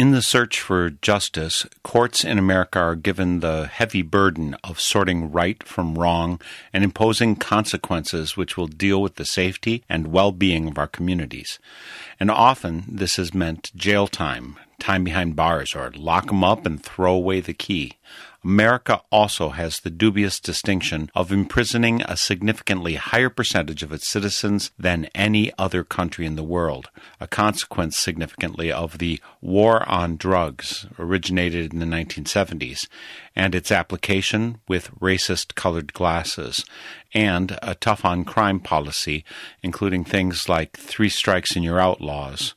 [0.00, 5.30] In the search for justice, courts in America are given the heavy burden of sorting
[5.30, 6.40] right from wrong
[6.72, 11.58] and imposing consequences which will deal with the safety and well being of our communities.
[12.18, 16.82] And often this has meant jail time, time behind bars, or lock 'em up and
[16.82, 17.98] throw away the key.
[18.42, 24.70] America also has the dubious distinction of imprisoning a significantly higher percentage of its citizens
[24.78, 26.88] than any other country in the world,
[27.20, 32.88] a consequence significantly of the war on drugs originated in the 1970s
[33.36, 36.64] and its application with racist colored glasses,
[37.12, 39.22] and a tough on crime policy,
[39.62, 42.54] including things like three strikes and you're outlaws.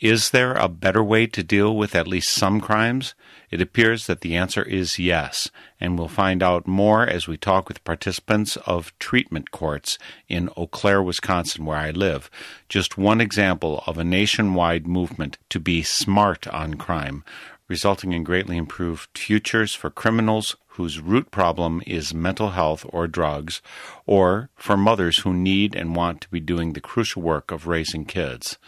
[0.00, 3.14] Is there a better way to deal with at least some crimes?
[3.50, 5.50] It appears that the answer is yes,
[5.80, 10.68] and we'll find out more as we talk with participants of treatment courts in Eau
[10.68, 12.30] Claire, Wisconsin, where I live.
[12.68, 17.24] Just one example of a nationwide movement to be smart on crime,
[17.66, 23.60] resulting in greatly improved futures for criminals whose root problem is mental health or drugs,
[24.06, 28.04] or for mothers who need and want to be doing the crucial work of raising
[28.04, 28.58] kids.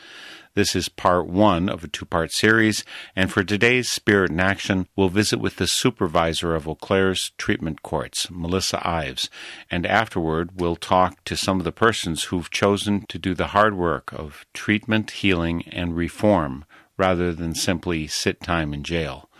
[0.54, 2.84] This is part one of a two part series,
[3.16, 7.82] and for today's Spirit in Action, we'll visit with the supervisor of Eau Claire's treatment
[7.82, 9.30] courts, Melissa Ives,
[9.70, 13.78] and afterward we'll talk to some of the persons who've chosen to do the hard
[13.78, 16.66] work of treatment, healing, and reform
[16.98, 19.30] rather than simply sit time in jail.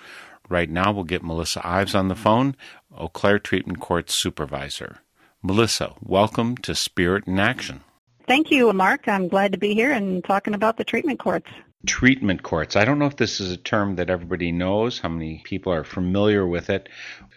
[0.49, 2.57] Right now, we'll get Melissa Ives on the phone,
[2.91, 5.01] Eau Claire Treatment Court's supervisor.
[5.43, 7.83] Melissa, welcome to Spirit in Action.
[8.27, 9.09] Thank you, Mark.
[9.09, 11.49] I'm glad to be here and talking about the treatment courts.
[11.87, 12.77] treatment courts.
[12.77, 15.85] I don't know if this is a term that everybody knows, how many people are
[15.85, 16.89] familiar with it.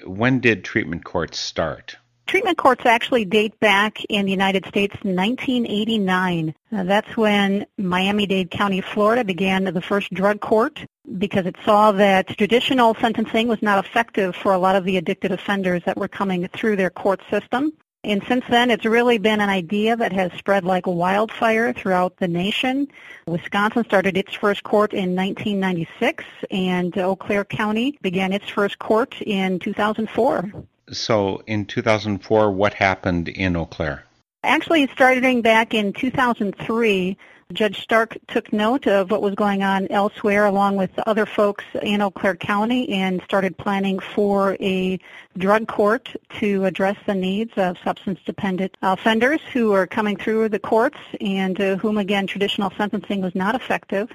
[0.06, 1.98] When did treatment courts start?
[2.28, 6.56] Treatment courts actually date back in the United States 1989.
[6.72, 10.84] Uh, that's when Miami-Dade County, Florida began the first drug court
[11.20, 15.32] because it saw that traditional sentencing was not effective for a lot of the addicted
[15.32, 17.72] offenders that were coming through their court system.
[18.06, 22.28] And since then, it's really been an idea that has spread like wildfire throughout the
[22.28, 22.88] nation.
[23.26, 29.20] Wisconsin started its first court in 1996, and Eau Claire County began its first court
[29.24, 30.52] in 2004.
[30.92, 34.06] So, in 2004, what happened in Eau Claire?
[34.46, 37.18] Actually, starting back in 2003,
[37.52, 42.00] Judge Stark took note of what was going on elsewhere along with other folks in
[42.00, 45.00] Eau Claire County and started planning for a
[45.36, 51.00] drug court to address the needs of substance-dependent offenders who are coming through the courts
[51.20, 54.12] and uh, whom, again, traditional sentencing was not effective.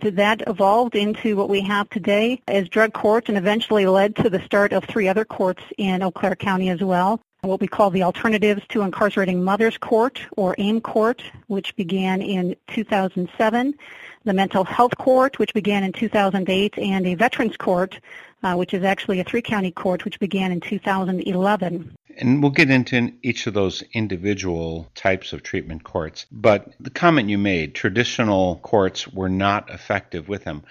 [0.00, 4.42] That evolved into what we have today as drug courts and eventually led to the
[4.44, 8.04] start of three other courts in Eau Claire County as well what we call the
[8.04, 13.74] Alternatives to Incarcerating Mothers Court, or AIM Court, which began in 2007,
[14.22, 17.98] the Mental Health Court, which began in 2008, and a Veterans Court,
[18.44, 21.96] uh, which is actually a three-county court, which began in 2011.
[22.16, 26.26] And we'll get into each of those individual types of treatment courts.
[26.30, 30.62] But the comment you made, traditional courts were not effective with them.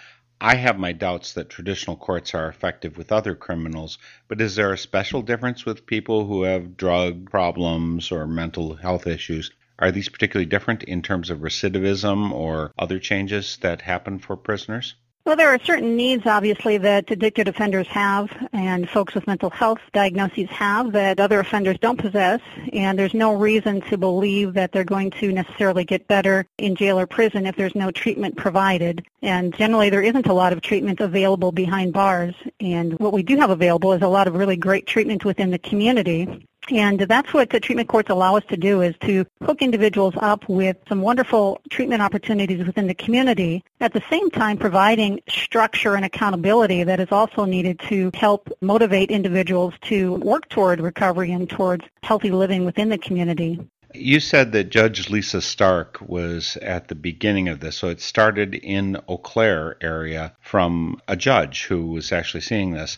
[0.44, 4.74] I have my doubts that traditional courts are effective with other criminals, but is there
[4.74, 9.52] a special difference with people who have drug problems or mental health issues?
[9.78, 14.96] Are these particularly different in terms of recidivism or other changes that happen for prisoners?
[15.24, 19.78] Well, there are certain needs, obviously, that addicted offenders have and folks with mental health
[19.94, 22.42] diagnoses have that other offenders don't possess,
[22.74, 26.98] and there's no reason to believe that they're going to necessarily get better in jail
[27.00, 29.06] or prison if there's no treatment provided.
[29.22, 33.38] And generally, there isn't a lot of treatment available behind bars, and what we do
[33.38, 36.48] have available is a lot of really great treatment within the community.
[36.70, 40.48] And that's what the treatment courts allow us to do is to hook individuals up
[40.48, 46.06] with some wonderful treatment opportunities within the community, at the same time providing structure and
[46.06, 51.84] accountability that is also needed to help motivate individuals to work toward recovery and towards
[52.04, 53.60] healthy living within the community.
[53.94, 58.56] You said that Judge Lisa Stark was at the beginning of this, so it started
[58.56, 62.98] in Eau Claire area from a judge who was actually seeing this.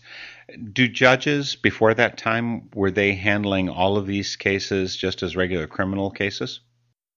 [0.71, 5.67] Do judges before that time were they handling all of these cases just as regular
[5.67, 6.59] criminal cases?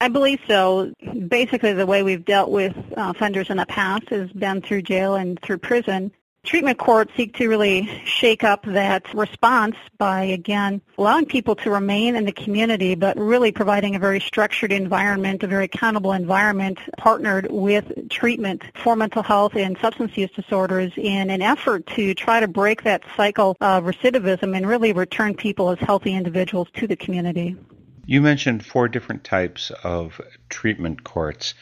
[0.00, 0.92] I believe so.
[1.28, 5.14] Basically, the way we've dealt with uh, offenders in the past has been through jail
[5.14, 6.12] and through prison
[6.46, 12.16] treatment courts seek to really shake up that response by, again, allowing people to remain
[12.16, 17.48] in the community, but really providing a very structured environment, a very accountable environment partnered
[17.50, 22.48] with treatment for mental health and substance use disorders in an effort to try to
[22.48, 27.56] break that cycle of recidivism and really return people as healthy individuals to the community.
[28.06, 31.54] You mentioned four different types of treatment courts.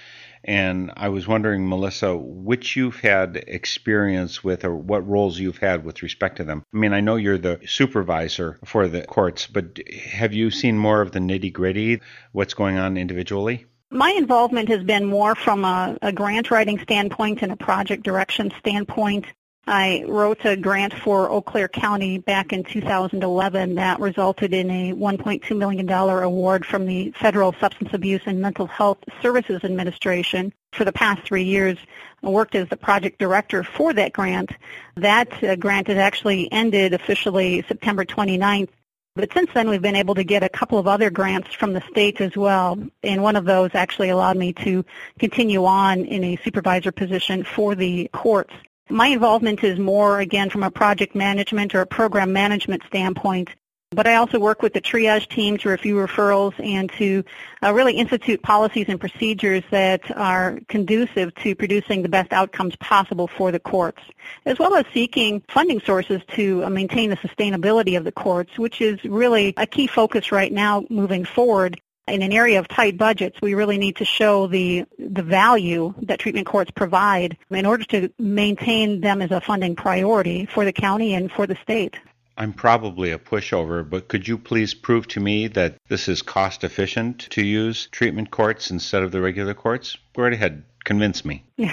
[0.44, 5.85] And I was wondering, Melissa, which you've had experience with or what roles you've had
[5.85, 6.64] with respect to them.
[6.73, 9.79] I mean, I know you're the supervisor for the courts, but
[10.12, 12.00] have you seen more of the nitty gritty,
[12.32, 13.67] what's going on individually?
[13.91, 18.52] My involvement has been more from a, a, grant writing standpoint and a project direction
[18.58, 19.26] standpoint.
[19.66, 24.93] I wrote a grant for Eau Claire County back in 2011 that resulted in a
[24.93, 30.52] $1.2 million award from the Federal Substance Abuse and Mental Health Services Administration.
[30.72, 31.78] For the past three years,
[32.22, 34.50] I worked as the project director for that grant.
[34.96, 38.69] That uh, grant has actually ended officially September 29th.
[39.17, 41.82] But since then, we've been able to get a couple of other grants from the
[41.90, 42.78] state as well.
[43.02, 44.84] And one of those actually allowed me to
[45.19, 48.52] continue on in a supervisor position for the courts.
[48.90, 53.48] My involvement is more, again, from a project management or a program management standpoint.
[53.90, 57.25] But I also work with the triage team to review referrals and to
[57.62, 63.28] uh, really institute policies and procedures that are conducive to producing the best outcomes possible
[63.28, 64.02] for the courts,
[64.46, 68.81] as well as seeking funding sources to uh, maintain the sustainability of the courts, which
[68.81, 73.40] is really a key focus right now moving forward in an area of tight budgets,
[73.40, 78.10] we really need to show the the value that treatment courts provide in order to
[78.18, 81.96] maintain them as a funding priority for the county and for the state.
[82.36, 86.64] I'm probably a pushover, but could you please prove to me that this is cost
[86.64, 89.96] efficient to use treatment courts instead of the regular courts?
[90.16, 90.64] Go right ahead.
[90.84, 91.44] Convince me.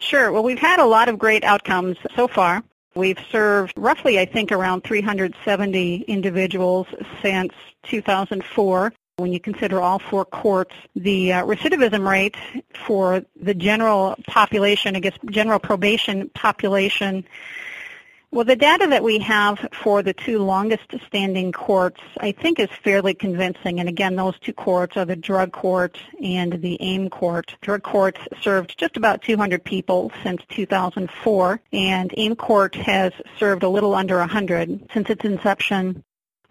[0.00, 0.32] sure.
[0.32, 2.62] Well, we've had a lot of great outcomes so far.
[2.94, 6.86] We've served roughly, I think, around 370 individuals
[7.22, 7.52] since
[7.84, 8.92] 2004.
[9.16, 12.34] When you consider all four courts, the uh, recidivism rate
[12.84, 17.24] for the general population, I guess general probation population,
[18.32, 22.68] well, the data that we have for the two longest standing courts, I think is
[22.82, 23.78] fairly convincing.
[23.78, 27.54] And again, those two courts are the drug court and the AIM court.
[27.60, 33.68] Drug courts served just about 200 people since 2004, and AIM court has served a
[33.68, 36.02] little under 100 since its inception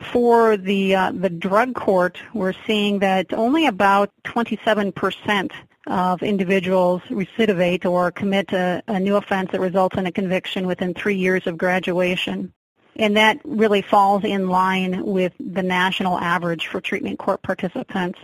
[0.04, 5.52] for the uh, the drug court, we're seeing that only about 27%
[5.88, 10.94] of individuals recidivate or commit a, a new offense that results in a conviction within
[10.94, 12.54] three years of graduation.
[12.96, 18.20] And that really falls in line with the national average for treatment court participants.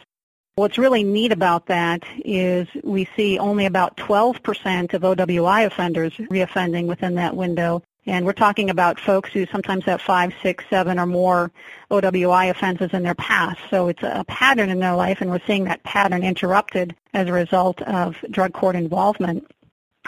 [0.55, 6.85] What's really neat about that is we see only about 12% of OWI offenders reoffending
[6.85, 11.05] within that window, and we're talking about folks who sometimes have five, six, seven or
[11.05, 11.51] more
[11.91, 13.59] OWI offenses in their past.
[13.69, 17.33] So it's a pattern in their life, and we're seeing that pattern interrupted as a
[17.33, 19.45] result of drug court involvement.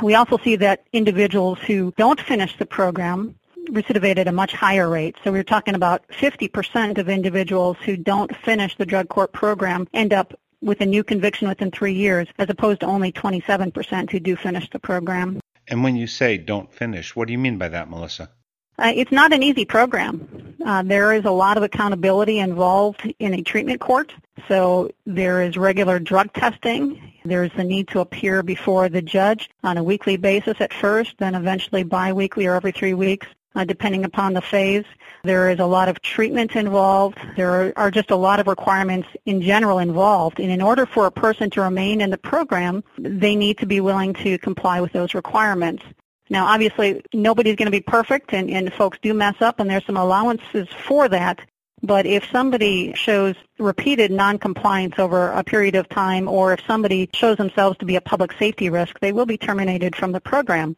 [0.02, 3.36] We also see that individuals who don't finish the program
[3.70, 5.16] recidivate at a much higher rate.
[5.24, 10.12] So we're talking about 50% of individuals who don't finish the drug court program end
[10.12, 14.36] up with a new conviction within three years, as opposed to only 27% who do
[14.36, 15.40] finish the program.
[15.72, 18.30] And when you say don't finish, what do you mean by that, Melissa?
[18.78, 20.56] Uh, it's not an easy program.
[20.66, 24.14] Uh, there is a lot of accountability involved in a treatment court.
[24.50, 27.14] So there is regular drug testing.
[27.24, 31.36] There's the need to appear before the judge on a weekly basis at first, then
[31.36, 34.86] eventually biweekly or every three weeks uh, depending upon the phase.
[35.24, 37.20] There is a lot of treatment involved.
[37.38, 40.40] There are just a lot of requirements in general involved.
[40.40, 43.82] And in order for a person to remain in the program, they need to be
[43.82, 45.84] willing to comply with those requirements.
[46.32, 49.86] Now, obviously, nobody's going to be perfect, and, and folks do mess up, and there's
[49.86, 51.42] some allowances for that.
[51.84, 57.38] But if somebody shows repeated noncompliance over a period of time, or if somebody shows
[57.38, 60.78] themselves to be a public safety risk, they will be terminated from the program.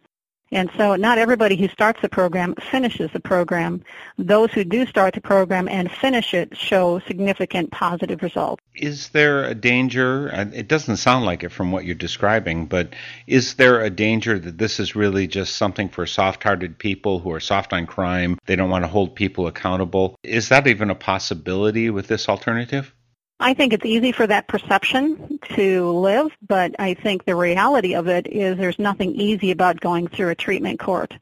[0.53, 3.83] And so not everybody who starts the program finishes the program.
[4.17, 8.63] Those who do start the program and finish it show significant positive results.
[8.75, 10.29] Is there a danger?
[10.53, 12.93] It doesn't sound like it from what you're describing, but
[13.25, 17.31] is there a danger that this is really just something for soft hearted people who
[17.31, 18.39] are soft on crime?
[18.45, 20.15] They don't want to hold people accountable.
[20.23, 22.93] Is that even a possibility with this alternative?
[23.39, 28.07] I think it's easy for that perception to live, but I think the reality of
[28.07, 31.13] it is there's nothing easy about going through a treatment court.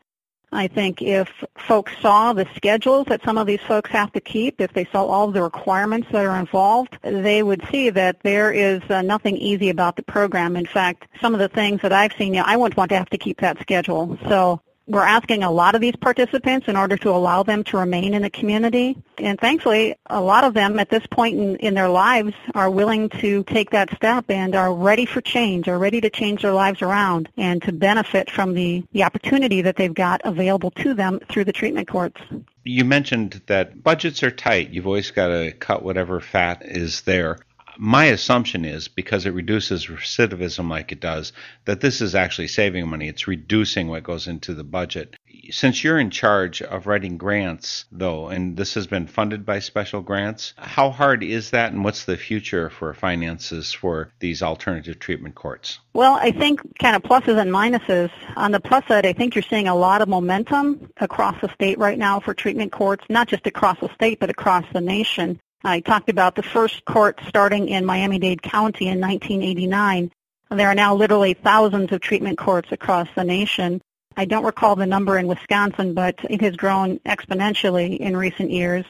[0.53, 4.59] I think if folks saw the schedules that some of these folks have to keep,
[4.59, 8.81] if they saw all the requirements that are involved, they would see that there is
[8.89, 10.57] uh, nothing easy about the program.
[10.57, 12.97] In fact, some of the things that I've seen, you know, I wouldn't want to
[12.97, 14.17] have to keep that schedule.
[14.27, 18.13] So we're asking a lot of these participants in order to allow them to remain
[18.13, 18.97] in the community.
[19.17, 23.09] And thankfully, a lot of them at this point in, in their lives are willing
[23.09, 26.81] to take that step and are ready for change, are ready to change their lives
[26.81, 31.45] around and to benefit from the, the opportunity that they've got available to them through
[31.45, 32.19] the treatment courts.
[32.63, 34.69] You mentioned that budgets are tight.
[34.69, 37.39] You've always got to cut whatever fat is there
[37.77, 41.33] my assumption is because it reduces recidivism like it does,
[41.65, 43.07] that this is actually saving money.
[43.07, 45.15] It's reducing what goes into the budget.
[45.49, 50.01] Since you're in charge of writing grants, though, and this has been funded by special
[50.01, 55.35] grants, how hard is that and what's the future for finances for these alternative treatment
[55.35, 55.79] courts?
[55.93, 58.11] Well, I think kind of pluses and minuses.
[58.35, 61.77] On the plus side, I think you're seeing a lot of momentum across the state
[61.77, 65.39] right now for treatment courts, not just across the state, but across the nation.
[65.63, 70.11] I talked about the first court starting in Miami-Dade County in 1989.
[70.49, 73.81] There are now literally thousands of treatment courts across the nation.
[74.17, 78.85] I don't recall the number in Wisconsin, but it has grown exponentially in recent years.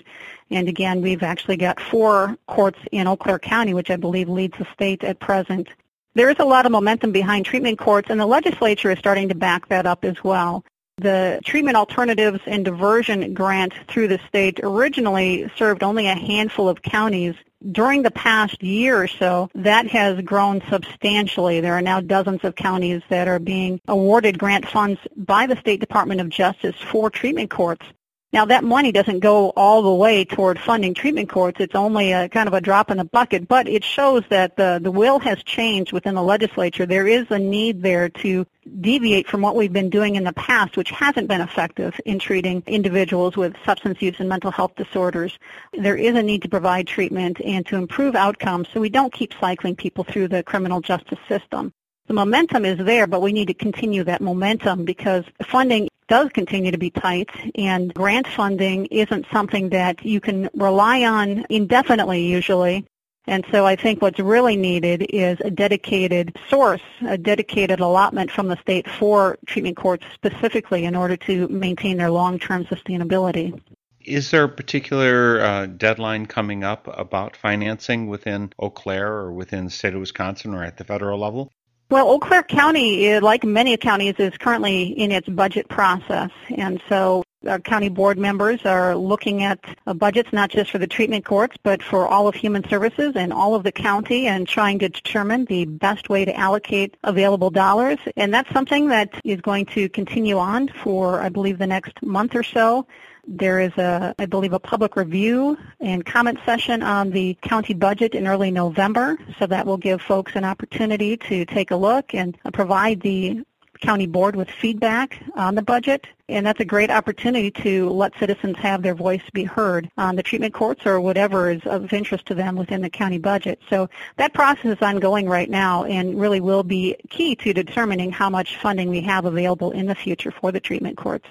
[0.49, 4.57] And again, we've actually got four courts in Eau Claire County, which I believe leads
[4.57, 5.67] the state at present.
[6.13, 9.35] There is a lot of momentum behind treatment courts, and the legislature is starting to
[9.35, 10.65] back that up as well.
[11.01, 16.83] The Treatment Alternatives and Diversion Grant through the state originally served only a handful of
[16.83, 17.33] counties.
[17.71, 21.59] During the past year or so, that has grown substantially.
[21.59, 25.79] There are now dozens of counties that are being awarded grant funds by the State
[25.79, 27.85] Department of Justice for treatment courts.
[28.33, 31.59] Now that money doesn't go all the way toward funding treatment courts.
[31.59, 34.79] It's only a kind of a drop in the bucket, but it shows that the,
[34.81, 36.85] the will has changed within the legislature.
[36.85, 38.47] There is a need there to
[38.79, 42.63] deviate from what we've been doing in the past, which hasn't been effective in treating
[42.67, 45.37] individuals with substance use and mental health disorders.
[45.73, 49.33] There is a need to provide treatment and to improve outcomes so we don't keep
[49.41, 51.73] cycling people through the criminal justice system
[52.07, 56.71] the momentum is there, but we need to continue that momentum because funding does continue
[56.71, 62.85] to be tight and grant funding isn't something that you can rely on indefinitely usually.
[63.27, 68.49] And so I think what's really needed is a dedicated source, a dedicated allotment from
[68.49, 73.57] the state for treatment courts specifically in order to maintain their long-term sustainability.
[74.01, 79.63] Is there a particular uh, deadline coming up about financing within Eau Claire or within
[79.63, 81.53] the state of Wisconsin or at the federal level?
[81.91, 86.29] Well, Eau Claire County, eh, like many counties, is currently in its budget process.
[86.55, 90.87] And so our county board members are looking at uh, budgets not just for the
[90.87, 94.79] treatment courts, but for all of human services and all of the county and trying
[94.79, 97.99] to determine the best way to allocate available dollars.
[98.15, 102.35] And that's something that is going to continue on for, I believe, the next month
[102.35, 102.87] or so.
[103.27, 108.15] There is a, I believe, a public review and comment session on the county budget
[108.15, 112.37] in early November, so that will give folks an opportunity to take a look and
[112.51, 113.43] provide the
[113.81, 116.05] county board with feedback on the budget.
[116.29, 120.23] And that's a great opportunity to let citizens have their voice be heard on the
[120.23, 123.59] treatment courts or whatever is of interest to them within the county budget.
[123.69, 128.29] So that process is ongoing right now and really will be key to determining how
[128.29, 131.27] much funding we have available in the future for the treatment courts.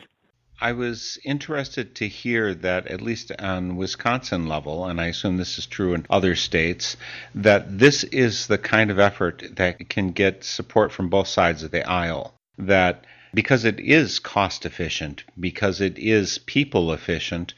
[0.62, 5.56] I was interested to hear that, at least on Wisconsin level, and I assume this
[5.56, 6.98] is true in other states,
[7.34, 11.70] that this is the kind of effort that can get support from both sides of
[11.70, 12.34] the aisle.
[12.58, 17.54] That because it is cost efficient, because it is people efficient,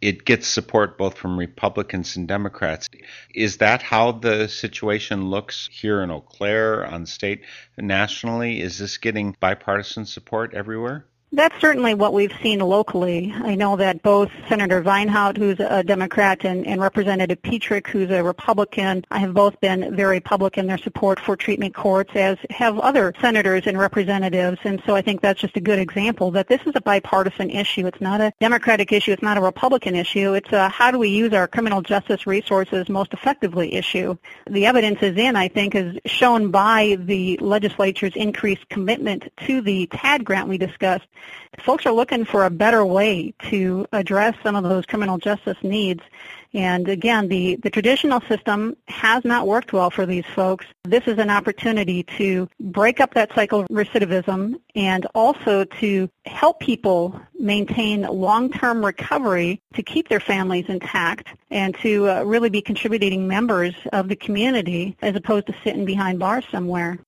[0.00, 2.88] it gets support both from Republicans and Democrats.
[3.34, 7.42] Is that how the situation looks here in Eau Claire, on state,
[7.76, 8.60] nationally?
[8.60, 11.06] Is this getting bipartisan support everywhere?
[11.34, 13.34] That's certainly what we've seen locally.
[13.36, 18.22] I know that both Senator Vinehout, who's a Democrat, and, and Representative Petryk, who's a
[18.22, 23.12] Republican, have both been very public in their support for treatment courts, as have other
[23.20, 24.58] senators and representatives.
[24.62, 27.88] And so I think that's just a good example that this is a bipartisan issue.
[27.88, 29.10] It's not a Democratic issue.
[29.10, 30.34] It's not a Republican issue.
[30.34, 34.16] It's a how do we use our criminal justice resources most effectively issue.
[34.48, 39.88] The evidence is in, I think, is shown by the legislature's increased commitment to the
[39.88, 41.06] TAD grant we discussed
[41.60, 46.02] folks are looking for a better way to address some of those criminal justice needs.
[46.52, 50.64] And again, the, the traditional system has not worked well for these folks.
[50.84, 56.60] This is an opportunity to break up that cycle of recidivism and also to help
[56.60, 63.26] people maintain long-term recovery to keep their families intact and to uh, really be contributing
[63.26, 66.98] members of the community as opposed to sitting behind bars somewhere.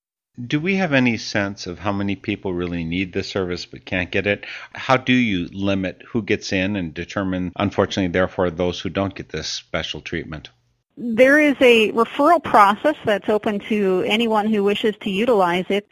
[0.45, 4.11] Do we have any sense of how many people really need the service but can't
[4.11, 4.45] get it?
[4.75, 9.31] How do you limit who gets in and determine, unfortunately, therefore, those who don't get
[9.31, 10.51] this special treatment?
[10.99, 15.89] There is a referral process that's open to anyone who wishes to utilize it.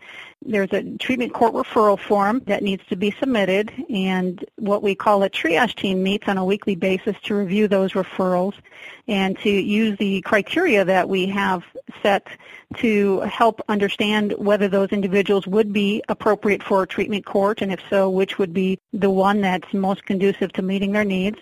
[0.47, 5.23] There's a treatment court referral form that needs to be submitted, and what we call
[5.23, 8.55] a triage team meets on a weekly basis to review those referrals
[9.09, 11.65] and to use the criteria that we have
[12.03, 12.27] set
[12.77, 17.81] to help understand whether those individuals would be appropriate for a treatment court, and if
[17.89, 21.39] so, which would be the one that's most conducive to meeting their needs.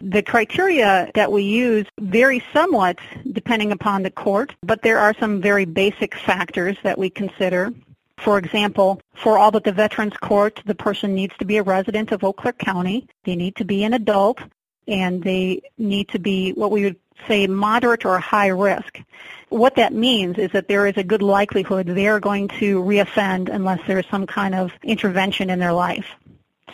[0.00, 2.98] The criteria that we use vary somewhat
[3.32, 7.72] depending upon the court, but there are some very basic factors that we consider.
[8.18, 12.12] For example, for all but the Veterans Court, the person needs to be a resident
[12.12, 13.06] of Eau Claire County.
[13.24, 14.40] They need to be an adult,
[14.88, 16.96] and they need to be what we would
[17.28, 19.00] say moderate or high risk.
[19.48, 23.48] What that means is that there is a good likelihood they are going to reoffend
[23.48, 26.06] unless there is some kind of intervention in their life.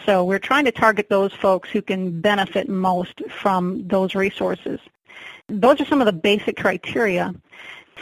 [0.07, 4.81] So we're trying to target those folks who can benefit most from those resources.
[5.49, 7.35] Those are some of the basic criteria.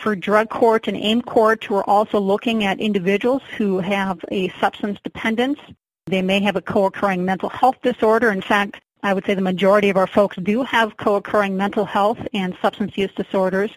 [0.03, 4.99] For drug court and AIM court, we're also looking at individuals who have a substance
[5.05, 5.59] dependence.
[6.07, 8.31] They may have a co-occurring mental health disorder.
[8.31, 12.19] In fact, I would say the majority of our folks do have co-occurring mental health
[12.33, 13.73] and substance use disorders.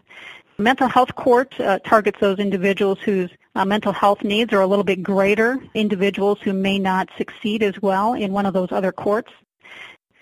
[0.57, 4.85] Mental health court uh, targets those individuals whose uh, mental health needs are a little
[4.85, 9.33] bit greater, individuals who may not succeed as well in one of those other courts.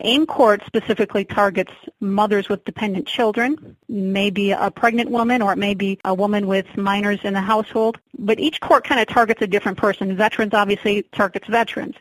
[0.04, 5.74] AIM court specifically targets mothers with dependent children, maybe a pregnant woman or it may
[5.74, 8.00] be a woman with minors in the household.
[8.18, 10.16] But each court kind of targets a different person.
[10.16, 11.96] Veterans obviously targets veterans.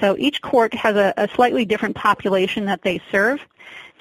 [0.00, 3.40] So each court has a, a slightly different population that they serve.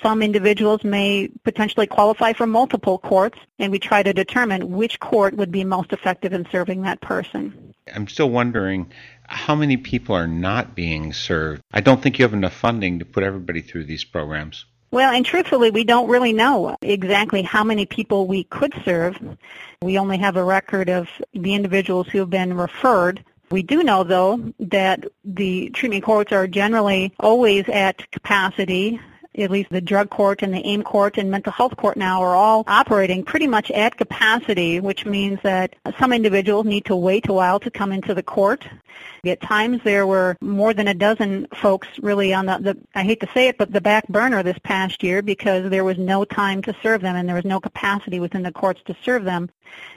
[0.01, 5.35] Some individuals may potentially qualify for multiple courts, and we try to determine which court
[5.35, 7.73] would be most effective in serving that person.
[7.93, 8.91] I'm still wondering
[9.27, 11.61] how many people are not being served.
[11.71, 14.65] I don't think you have enough funding to put everybody through these programs.
[14.91, 19.17] Well, and truthfully, we don't really know exactly how many people we could serve.
[19.81, 23.23] We only have a record of the individuals who have been referred.
[23.49, 28.99] We do know, though, that the treatment courts are generally always at capacity
[29.37, 32.35] at least the drug court and the AIM court and mental health court now are
[32.35, 37.33] all operating pretty much at capacity, which means that some individuals need to wait a
[37.33, 38.67] while to come into the court.
[39.25, 43.21] At times there were more than a dozen folks really on the, the, I hate
[43.21, 46.61] to say it, but the back burner this past year because there was no time
[46.63, 49.49] to serve them and there was no capacity within the courts to serve them.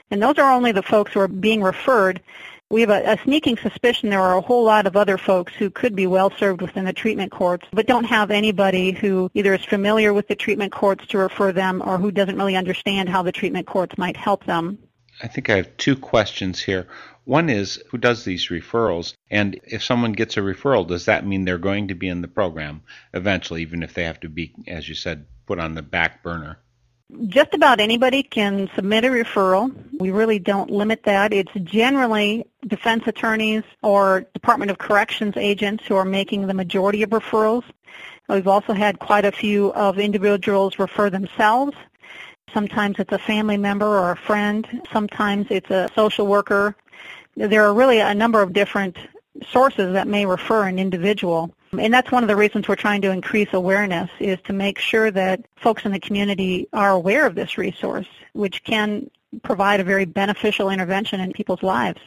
[0.09, 2.21] And those are only the folks who are being referred
[2.69, 5.69] we have a, a, sneaking suspicion there are a whole lot of other folks who
[5.69, 9.63] could be well served within the treatment courts, but don't have anybody who either is
[9.63, 13.31] familiar with the treatment courts to refer them or who doesn't really understand how the
[13.31, 14.77] treatment courts might help them.
[15.21, 16.87] I think I have two questions here.
[17.23, 19.13] One is who does these referrals?
[19.31, 22.27] And if someone gets a referral, does that mean they're going to be in the
[22.27, 26.21] program eventually, even if they have to be, as you said, put on the back
[26.21, 26.59] burner?
[27.27, 29.73] Just about anybody can submit a referral.
[29.97, 31.31] We really don't limit that.
[31.31, 37.11] It's generally defense attorneys or Department of Corrections agents who are making the majority of
[37.11, 37.63] referrals.
[38.27, 41.77] We've also had quite a few of individuals refer themselves.
[42.53, 44.81] Sometimes it's a family member or a friend.
[44.91, 46.75] Sometimes it's a social worker.
[47.37, 48.97] There are really a number of different
[49.49, 51.53] sources that may refer an individual.
[51.71, 54.79] Um, and that's one of the reasons we're trying to increase awareness is to make
[54.79, 59.09] sure that folks in the community are aware of this resource, which can
[59.43, 61.99] provide a very beneficial intervention in people's lives.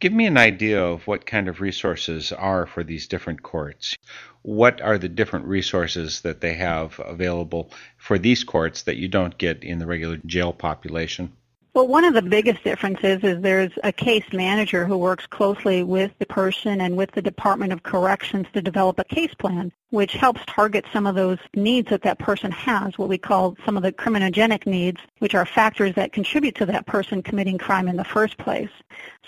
[0.00, 3.96] Give me an idea of what kind of resources are for these different courts.
[4.42, 9.36] What are the different resources that they have available for these courts that you don't
[9.36, 11.32] get in the regular jail population?
[11.78, 16.10] Well, one of the biggest differences is there's a case manager who works closely with
[16.18, 20.40] the person and with the Department of Corrections to develop a case plan, which helps
[20.48, 23.92] target some of those needs that that person has, what we call some of the
[23.92, 28.36] criminogenic needs, which are factors that contribute to that person committing crime in the first
[28.38, 28.70] place.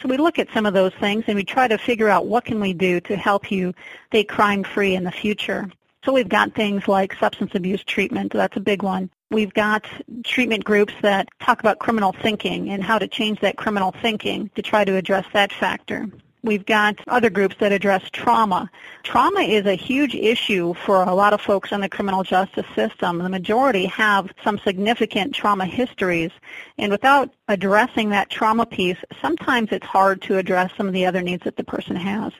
[0.02, 2.46] So we look at some of those things and we try to figure out what
[2.46, 3.72] can we do to help you
[4.08, 5.70] stay crime-free in the future.
[6.04, 8.32] So we've got things like substance abuse treatment.
[8.32, 9.10] That's a big one.
[9.30, 9.86] We've got
[10.24, 14.62] treatment groups that talk about criminal thinking and how to change that criminal thinking to
[14.62, 16.08] try to address that factor.
[16.42, 18.70] We've got other groups that address trauma.
[19.02, 23.18] Trauma is a huge issue for a lot of folks in the criminal justice system.
[23.18, 26.30] The majority have some significant trauma histories,
[26.78, 31.20] and without addressing that trauma piece, sometimes it's hard to address some of the other
[31.20, 32.32] needs that the person has.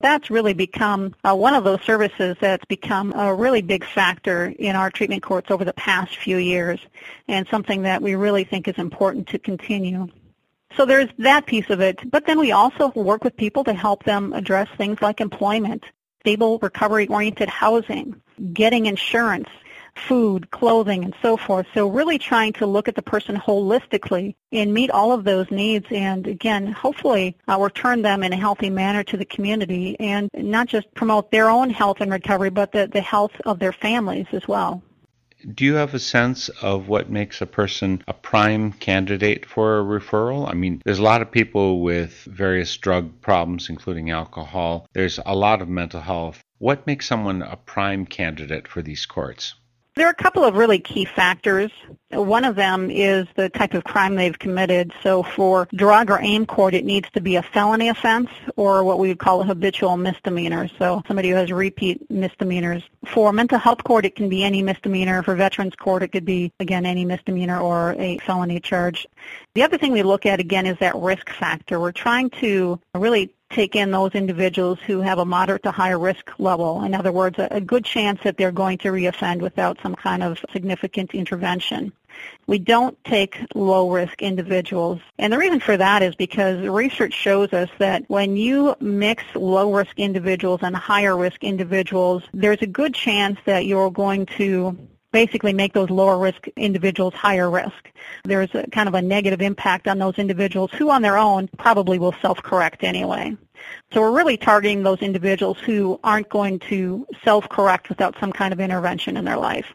[0.00, 4.76] That's really become uh, one of those services that's become a really big factor in
[4.76, 6.78] our treatment courts over the past few years,
[7.26, 10.06] and something that we really think is important to continue.
[10.76, 11.98] So there's that piece of it.
[12.10, 15.84] But then we also work with people to help them address things like employment,
[16.20, 18.20] stable recovery-oriented housing,
[18.52, 19.48] getting insurance,
[19.98, 21.66] food, clothing, and so forth.
[21.74, 25.86] So really trying to look at the person holistically and meet all of those needs
[25.90, 30.68] and again, hopefully uh, return them in a healthy manner to the community and not
[30.68, 34.46] just promote their own health and recovery, but the, the health of their families as
[34.48, 34.82] well.
[35.54, 39.84] Do you have a sense of what makes a person a prime candidate for a
[39.84, 40.50] referral?
[40.50, 44.88] I mean, there's a lot of people with various drug problems, including alcohol.
[44.94, 46.42] There's a lot of mental health.
[46.58, 49.54] What makes someone a prime candidate for these courts?
[49.98, 51.72] There are a couple of really key factors.
[52.12, 54.92] One of them is the type of crime they've committed.
[55.02, 59.00] So for drug or AIM court, it needs to be a felony offense or what
[59.00, 60.68] we would call a habitual misdemeanor.
[60.78, 62.84] So somebody who has repeat misdemeanors.
[63.06, 65.24] For mental health court, it can be any misdemeanor.
[65.24, 69.04] For veterans court, it could be, again, any misdemeanor or a felony charge.
[69.54, 71.80] The other thing we look at, again, is that risk factor.
[71.80, 76.30] We're trying to really take in those individuals who have a moderate to high risk
[76.38, 76.84] level.
[76.84, 80.38] In other words, a, good chance that they're going to reoffend without some kind of
[80.52, 81.92] significant intervention.
[82.46, 85.00] We don't take low risk individuals.
[85.18, 89.72] And the reason for that is because research shows us that when you mix low
[89.72, 94.76] risk individuals and higher risk individuals, there's a good chance that you're going to
[95.12, 97.90] basically make those lower risk individuals higher risk.
[98.24, 101.98] There's a kind of a negative impact on those individuals who on their own probably
[101.98, 103.36] will self-correct anyway.
[103.92, 108.60] So we're really targeting those individuals who aren't going to self-correct without some kind of
[108.60, 109.72] intervention in their life.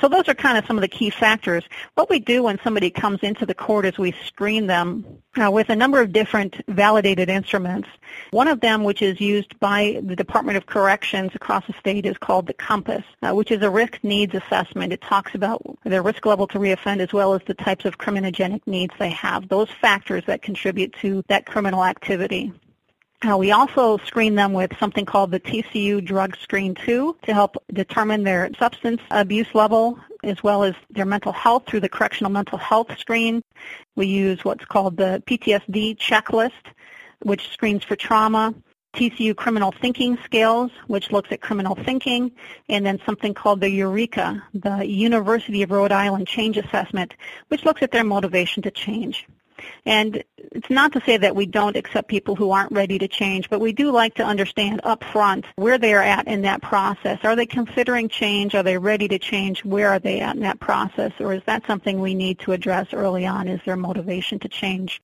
[0.00, 1.64] So those are kind of some of the key factors.
[1.94, 5.04] What we do when somebody comes into the court is we screen them
[5.40, 7.88] uh, with a number of different validated instruments.
[8.30, 12.18] One of them, which is used by the Department of Corrections across the state, is
[12.18, 14.92] called the COMPAS, uh, which is a risk needs assessment.
[14.92, 18.66] It talks about their risk level to reoffend as well as the types of criminogenic
[18.66, 22.52] needs they have, those factors that contribute to that criminal activity.
[23.22, 27.56] Uh, we also screen them with something called the TCU Drug Screen 2 to help
[27.72, 32.58] determine their substance abuse level as well as their mental health through the Correctional Mental
[32.58, 33.42] Health Screen.
[33.94, 36.52] We use what's called the PTSD checklist,
[37.22, 38.54] which screens for trauma.
[38.94, 42.32] TCU Criminal Thinking Scales, which looks at criminal thinking,
[42.70, 47.12] and then something called the URICA, the University of Rhode Island Change Assessment,
[47.48, 49.26] which looks at their motivation to change.
[49.84, 53.48] And it's not to say that we don't accept people who aren't ready to change,
[53.50, 57.18] but we do like to understand up front where they are at in that process.
[57.24, 58.54] Are they considering change?
[58.54, 59.64] Are they ready to change?
[59.64, 61.12] Where are they at in that process?
[61.20, 63.48] Or is that something we need to address early on?
[63.48, 65.00] Is their motivation to change?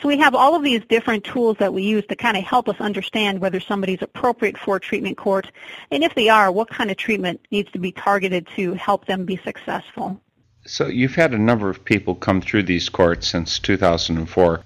[0.00, 2.68] So we have all of these different tools that we use to kind of help
[2.68, 5.50] us understand whether somebody's appropriate for a treatment court,
[5.90, 9.24] and if they are, what kind of treatment needs to be targeted to help them
[9.24, 10.20] be successful.
[10.68, 14.62] So you've had a number of people come through these courts since 2004.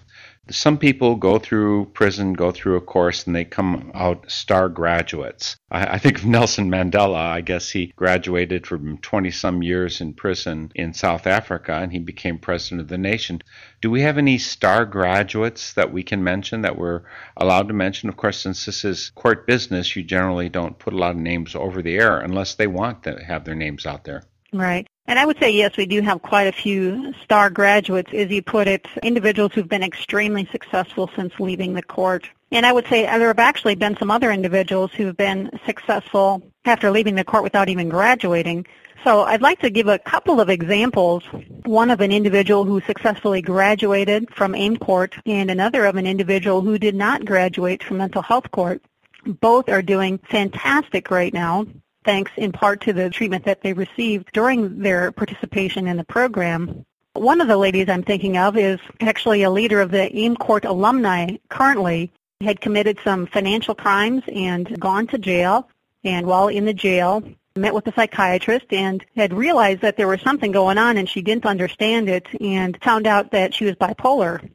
[0.50, 5.56] Some people go through prison, go through a course, and they come out star graduates.
[5.70, 7.14] I, I think of Nelson Mandela.
[7.14, 12.00] I guess he graduated from 20 some years in prison in South Africa and he
[12.00, 13.40] became president of the nation.
[13.80, 17.02] Do we have any star graduates that we can mention that we're
[17.36, 18.08] allowed to mention?
[18.08, 21.54] Of course, since this is court business, you generally don't put a lot of names
[21.54, 24.24] over the air unless they want to have their names out there.
[24.52, 24.88] Right.
[25.06, 28.40] And I would say, yes, we do have quite a few star graduates, as you
[28.40, 32.28] put it, individuals who've been extremely successful since leaving the court.
[32.52, 36.90] And I would say there have actually been some other individuals who've been successful after
[36.90, 38.66] leaving the court without even graduating.
[39.02, 41.24] So I'd like to give a couple of examples.
[41.64, 46.60] One of an individual who successfully graduated from AIM court and another of an individual
[46.60, 48.80] who did not graduate from mental health court.
[49.26, 51.66] Both are doing fantastic right now
[52.04, 56.84] thanks in part to the treatment that they received during their participation in the program.
[57.14, 60.64] One of the ladies I'm thinking of is actually a leader of the AIM Court
[60.64, 62.10] alumni currently,
[62.40, 65.68] had committed some financial crimes and gone to jail.
[66.04, 67.22] And while in the jail,
[67.54, 71.22] met with a psychiatrist and had realized that there was something going on and she
[71.22, 74.48] didn't understand it and found out that she was bipolar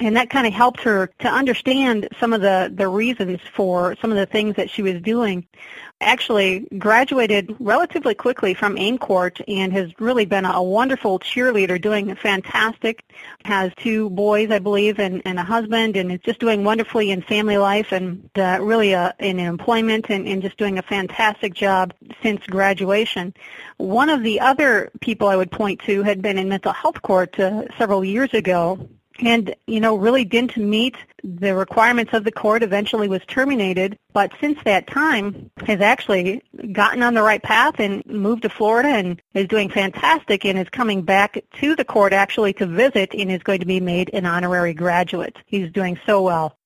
[0.00, 4.10] and that kind of helped her to understand some of the, the reasons for some
[4.10, 5.46] of the things that she was doing.
[6.02, 12.14] Actually graduated relatively quickly from AIM Court and has really been a wonderful cheerleader, doing
[12.14, 13.04] fantastic.
[13.44, 17.20] Has two boys, I believe, and, and a husband, and is just doing wonderfully in
[17.20, 21.92] family life and uh, really uh, in employment and, and just doing a fantastic job
[22.22, 23.34] since graduation.
[23.76, 27.38] One of the other people I would point to had been in mental health court
[27.38, 28.88] uh, several years ago
[29.22, 33.98] and you know really didn't meet the requirements of the court eventually was terminated.
[34.12, 38.88] But since that time has actually gotten on the right path and moved to Florida
[38.88, 43.30] and is doing fantastic and is coming back to the court actually to visit and
[43.30, 45.36] is going to be made an honorary graduate.
[45.46, 46.56] He's doing so well.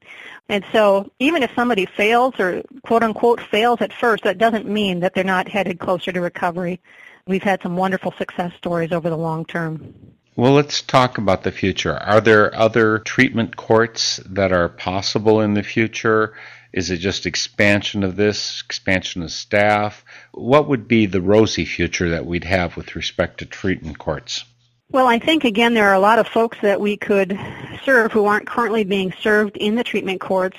[0.48, 5.00] And so even if somebody fails or quote unquote fails at first that doesn't mean
[5.00, 6.80] that they're not headed closer to recovery.
[7.26, 11.52] We've had some wonderful success stories over the long term well, let's talk about the
[11.52, 11.96] future.
[11.96, 16.34] Are there other treatment courts that are possible in the future?
[16.72, 20.04] Is it just expansion of this, expansion of staff?
[20.32, 24.44] What would be the rosy future that we'd have with respect to treatment courts?
[24.90, 27.38] Well, I think again there are a lot of folks that we could
[27.84, 30.58] serve who aren't currently being served in the treatment courts.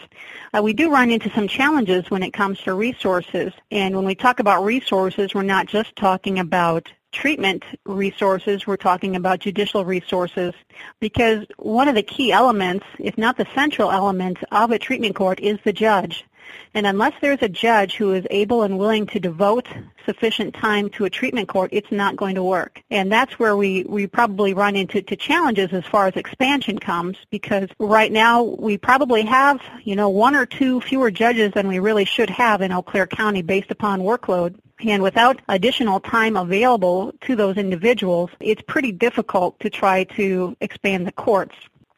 [0.53, 3.53] Uh, we do run into some challenges when it comes to resources.
[3.71, 9.15] And when we talk about resources, we're not just talking about treatment resources, we're talking
[9.15, 10.53] about judicial resources,
[10.99, 15.39] because one of the key elements, if not the central element of a treatment court,
[15.39, 16.25] is the judge.
[16.73, 19.67] And unless there's a judge who is able and willing to devote
[20.05, 22.81] sufficient time to a treatment court, it's not going to work.
[22.91, 27.17] And that's where we, we probably run into to challenges as far as expansion comes
[27.31, 31.79] because right now we probably have, you know, one or two fewer judges than we
[31.79, 34.55] really should have in Eau Claire County based upon workload.
[34.79, 41.07] And without additional time available to those individuals, it's pretty difficult to try to expand
[41.07, 41.55] the courts.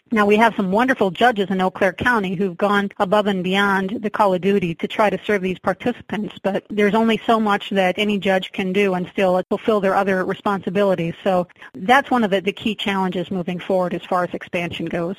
[0.09, 4.01] Now we have some wonderful judges in Eau Claire County who've gone above and beyond
[4.01, 7.71] the call of duty to try to serve these participants, but there's only so much
[7.71, 11.13] that any judge can do and still fulfill their other responsibilities.
[11.25, 15.17] So that's one of the, the key challenges moving forward as far as expansion goes.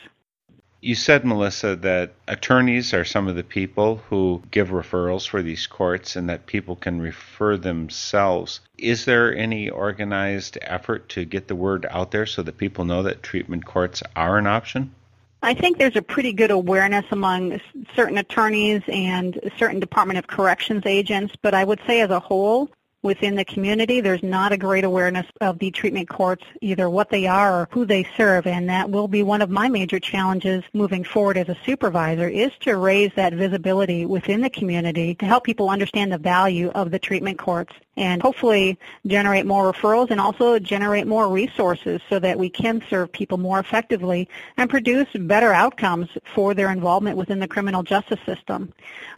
[0.80, 5.66] You said, Melissa, that attorneys are some of the people who give referrals for these
[5.66, 8.60] courts and that people can refer themselves.
[8.78, 13.02] Is there any organized effort to get the word out there so that people know
[13.02, 14.94] that treatment courts are an option?
[15.42, 17.60] I think there's a pretty good awareness among
[17.94, 22.70] certain attorneys and certain Department of Corrections agents, but I would say as a whole,
[23.02, 24.00] within the community.
[24.00, 27.84] There's not a great awareness of the treatment courts, either what they are or who
[27.84, 31.56] they serve, and that will be one of my major challenges moving forward as a
[31.64, 36.70] supervisor is to raise that visibility within the community to help people understand the value
[36.74, 42.18] of the treatment courts and hopefully generate more referrals and also generate more resources so
[42.20, 47.40] that we can serve people more effectively and produce better outcomes for their involvement within
[47.40, 48.72] the criminal justice system.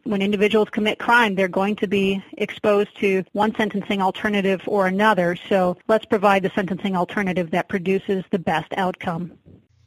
[0.05, 5.37] When individuals commit crime, they're going to be exposed to one sentencing alternative or another,
[5.49, 9.33] so let's provide the sentencing alternative that produces the best outcome.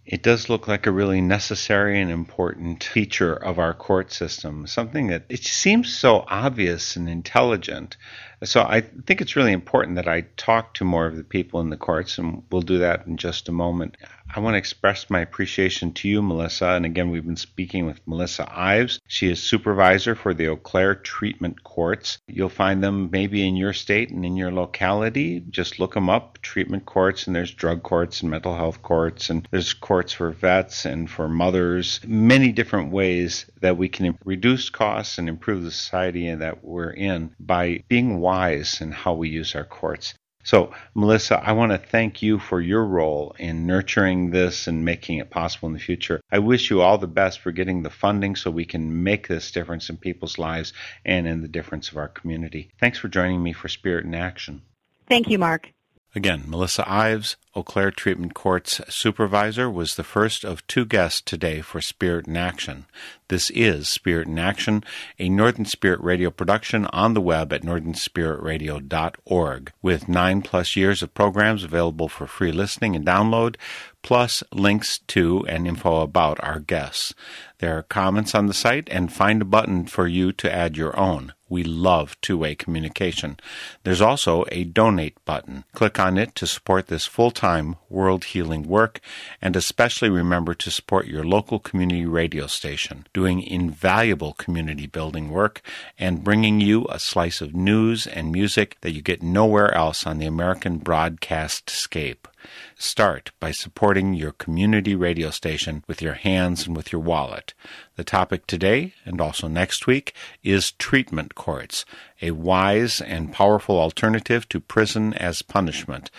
[0.06, 5.08] It does look like a really necessary and important feature of our court system, something
[5.08, 7.96] that it seems so obvious and intelligent
[8.44, 11.70] so I think it's really important that I talk to more of the people in
[11.70, 13.98] the courts, and we'll do that in just a moment.
[14.36, 16.70] I want to express my appreciation to you, Melissa.
[16.70, 19.00] And again, we've been speaking with Melissa Ives.
[19.08, 22.18] She is supervisor for the Eau Claire Treatment Courts.
[22.28, 25.42] You'll find them maybe in your state and in your locality.
[25.50, 29.48] Just look them up treatment courts, and there's drug courts and mental health courts, and
[29.52, 32.00] there's courts for vets and for mothers.
[32.06, 37.36] Many different ways that we can reduce costs and improve the society that we're in
[37.40, 38.33] by being wise
[38.82, 40.14] in how we use our courts.
[40.44, 45.20] So, Melissa, I want to thank you for your role in nurturing this and making
[45.20, 46.20] it possible in the future.
[46.30, 49.52] I wish you all the best for getting the funding so we can make this
[49.52, 50.74] difference in people's lives
[51.06, 52.72] and in the difference of our community.
[52.78, 54.64] Thanks for joining me for Spirit in Action.
[55.08, 55.72] Thank you, Mark.
[56.16, 61.62] Again, Melissa Ives, Eau Claire Treatment Court's supervisor, was the first of two guests today
[61.62, 62.86] for Spirit in Action.
[63.30, 64.84] This is Spirit in Action,
[65.18, 71.16] a Northern Spirit Radio production on the web at northernspiritradio.org, with nine plus years of
[71.16, 73.56] programs available for free listening and download,
[74.04, 77.16] plus links to and info about our guests.
[77.58, 80.96] There are comments on the site and find a button for you to add your
[81.00, 81.34] own.
[81.54, 83.38] We love two-way communication.
[83.84, 85.66] There's also a donate button.
[85.74, 89.00] Click on it to support this full-time world healing work
[89.40, 95.62] and especially remember to support your local community radio station doing invaluable community building work
[96.00, 100.18] and bringing you a slice of news and music that you get nowhere else on
[100.18, 102.28] the American broadcast scape.
[102.76, 107.54] Start by supporting your community radio station with your hands and with your wallet.
[107.96, 111.86] The topic today and also next week is treatment courts,
[112.22, 116.10] a wise and powerful alternative to prison as punishment.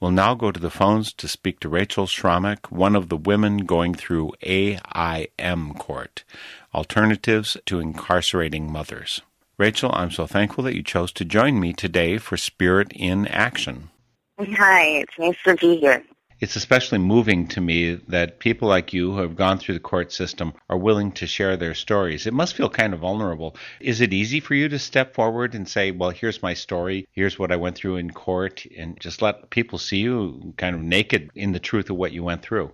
[0.00, 3.58] We'll now go to the phones to speak to Rachel Schrammek, one of the women
[3.58, 6.24] going through AIM court,
[6.74, 9.22] alternatives to incarcerating mothers.
[9.56, 13.90] Rachel, I'm so thankful that you chose to join me today for Spirit in Action.
[14.36, 16.02] Hi, it's nice to be here.
[16.40, 20.12] It's especially moving to me that people like you who have gone through the court
[20.12, 22.26] system are willing to share their stories.
[22.26, 23.54] It must feel kind of vulnerable.
[23.80, 27.38] Is it easy for you to step forward and say, well, here's my story, here's
[27.38, 31.30] what I went through in court, and just let people see you kind of naked
[31.36, 32.72] in the truth of what you went through?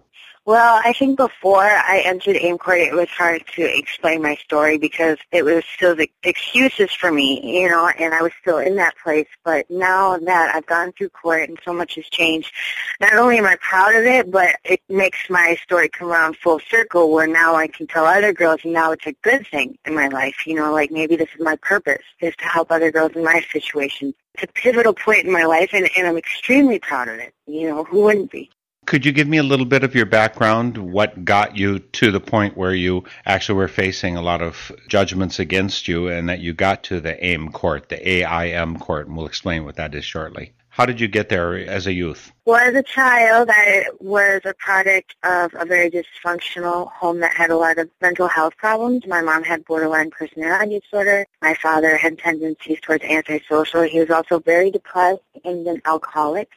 [0.51, 4.79] Well, I think before I entered AIM court, it was hard to explain my story
[4.79, 8.75] because it was still the excuses for me, you know, and I was still in
[8.75, 9.29] that place.
[9.45, 12.53] But now that I've gone through court and so much has changed,
[13.01, 16.59] not only am I proud of it, but it makes my story come around full
[16.69, 19.95] circle where now I can tell other girls and now it's a good thing in
[19.95, 23.13] my life, you know, like maybe this is my purpose, is to help other girls
[23.15, 24.13] in my situation.
[24.35, 27.35] It's a pivotal point in my life and, and I'm extremely proud of it.
[27.47, 28.51] You know, who wouldn't be?
[28.91, 30.77] Could you give me a little bit of your background?
[30.77, 35.39] What got you to the point where you actually were facing a lot of judgments
[35.39, 39.27] against you and that you got to the AIM court, the AIM court, and we'll
[39.27, 40.55] explain what that is shortly.
[40.71, 42.33] How did you get there as a youth?
[42.47, 47.51] Well, as a child, I was a product of a very dysfunctional home that had
[47.51, 49.07] a lot of mental health problems.
[49.07, 51.27] My mom had borderline personality disorder.
[51.41, 53.83] My father had tendencies towards antisocial.
[53.83, 56.51] He was also very depressed and an alcoholic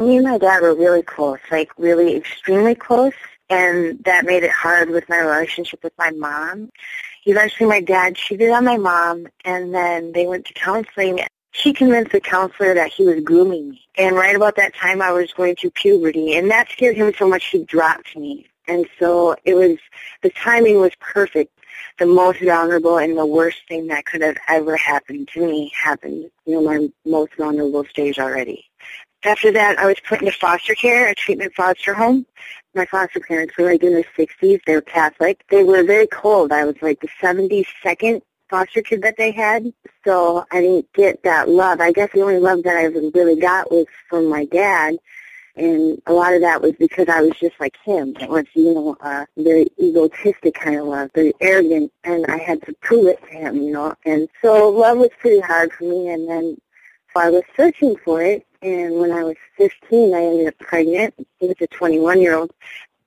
[0.00, 3.12] me and my dad were really close, like really extremely close,
[3.50, 6.70] and that made it hard with my relationship with my mom.
[7.26, 11.20] Eventually my dad cheated on my mom, and then they went to counseling.
[11.52, 13.82] She convinced the counselor that he was grooming me.
[13.98, 17.28] And right about that time I was going through puberty, and that scared him so
[17.28, 18.46] much he dropped me.
[18.66, 19.78] And so it was,
[20.22, 21.52] the timing was perfect.
[21.98, 26.30] The most vulnerable and the worst thing that could have ever happened to me happened,
[26.46, 28.69] you know, my most vulnerable stage already.
[29.24, 32.24] After that, I was put into foster care, a treatment foster home.
[32.74, 34.60] My foster parents were like in their 60s.
[34.64, 35.44] They were Catholic.
[35.50, 36.52] They were very cold.
[36.52, 39.72] I was like the 72nd foster kid that they had.
[40.04, 41.80] So I didn't get that love.
[41.80, 44.96] I guess the only love that I really got was from my dad.
[45.56, 48.16] And a lot of that was because I was just like him.
[48.20, 52.62] It was, you know, a very egotistic kind of love, very arrogant, and I had
[52.62, 53.94] to prove it to him, you know.
[54.06, 56.08] And so love was pretty hard for me.
[56.08, 56.56] And then
[57.12, 61.14] so I was searching for it, and when I was 15, I ended up pregnant.
[61.40, 62.52] Was a 21-year-old.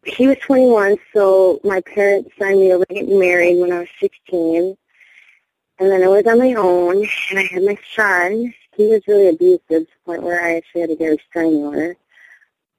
[0.06, 3.90] He was 21, so my parents signed me over to get married when I was
[4.00, 4.76] 16.
[5.80, 8.54] And then I was on my own, and I had my son.
[8.76, 11.64] He was really abusive to the point where I actually had to get a restraining
[11.64, 11.96] order.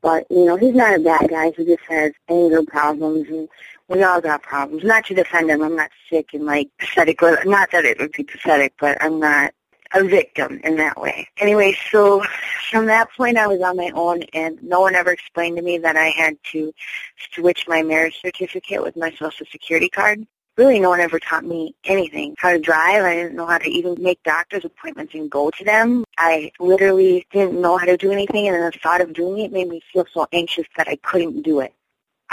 [0.03, 1.51] But, you know, he's not a bad guy.
[1.57, 3.49] He just has anger problems, and
[3.89, 4.85] we all got problems.
[4.85, 5.63] Not to defend him.
[5.63, 7.23] I'm not sick and, like, pathetic.
[7.23, 9.55] Not that it would be pathetic, but I'm not
[9.95, 11.29] a victim in that way.
[11.39, 12.23] Anyway, so
[12.71, 15.79] from that point I was on my own and no one ever explained to me
[15.79, 16.73] that I had to
[17.33, 20.27] switch my marriage certificate with my social security card.
[20.57, 22.37] Really no one ever taught me anything.
[22.39, 25.65] How to drive, I didn't know how to even make doctor's appointments and go to
[25.65, 26.05] them.
[26.17, 29.69] I literally didn't know how to do anything and the thought of doing it made
[29.69, 31.73] me feel so anxious that I couldn't do it.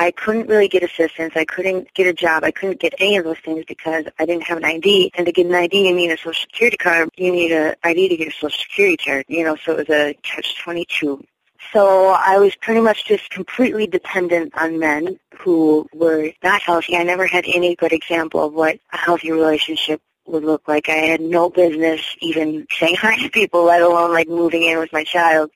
[0.02, 1.34] I couldn't really get assistance.
[1.36, 2.44] I couldn't get a job.
[2.44, 5.12] I couldn't get any of those things because I didn't have an ID.
[5.14, 7.10] And to get an ID, you need a social security card.
[7.18, 9.26] You need an ID to get a social security card.
[9.28, 11.24] You know, so it was a catch-22.
[11.72, 16.98] So I was pretty much just completely dependent on men who were not healthy.
[16.98, 20.90] I never had any good example of what a healthy relationship would look like.
[20.90, 24.92] I had no business even saying hi to people, let alone like moving in with
[24.92, 25.52] my child.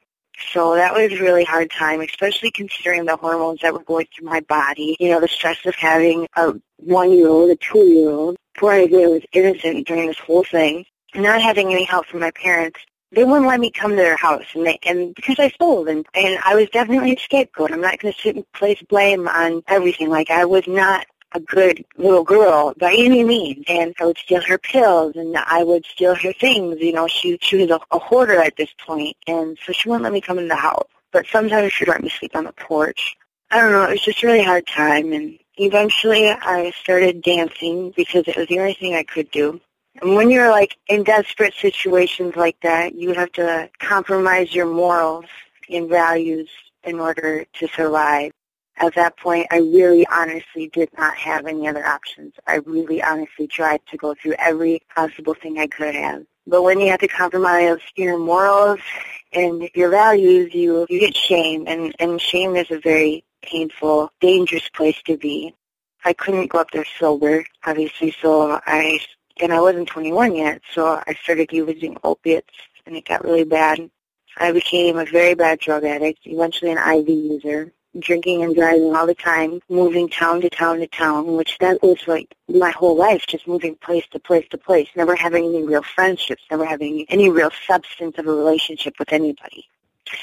[0.51, 4.27] So that was a really hard time, especially considering the hormones that were going through
[4.27, 4.95] my body.
[4.99, 8.37] You know, the stress of having a one-year-old, a two-year-old.
[8.57, 10.85] Poor Isaiah was innocent during this whole thing.
[11.13, 12.79] And not having any help from my parents,
[13.11, 16.05] they wouldn't let me come to their house, and they, and because I stole, and
[16.13, 17.71] and I was definitely a scapegoat.
[17.71, 20.09] I'm not going to sit and place blame on everything.
[20.09, 23.65] Like I was not a good little girl by any means.
[23.67, 26.77] And I would steal her pills and I would steal her things.
[26.79, 30.03] You know, she she was a, a hoarder at this point, and so she wouldn't
[30.03, 30.87] let me come in the house.
[31.11, 33.15] But sometimes she'd let me sleep on the porch.
[33.51, 33.83] I don't know.
[33.83, 38.47] It was just a really hard time, and eventually I started dancing because it was
[38.47, 39.61] the only thing I could do.
[40.01, 45.25] And when you're like in desperate situations like that, you have to compromise your morals
[45.69, 46.49] and values
[46.83, 48.31] in order to survive.
[48.77, 52.33] At that point, I really honestly did not have any other options.
[52.45, 56.23] I really honestly tried to go through every possible thing I could have.
[56.45, 58.79] But when you have to compromise your morals
[59.31, 64.67] and your values, you, you get shame, and, and shame is a very painful, dangerous
[64.69, 65.55] place to be.
[66.03, 68.99] I couldn't go up there sober, obviously, so I,
[69.41, 72.53] and I wasn't 21 yet, so I started using opiates,
[72.85, 73.89] and it got really bad.
[74.37, 79.07] I became a very bad drug addict, eventually an IV user drinking and driving all
[79.07, 83.25] the time, moving town to town to town, which that was like my whole life,
[83.27, 87.29] just moving place to place to place, never having any real friendships, never having any
[87.29, 89.65] real substance of a relationship with anybody.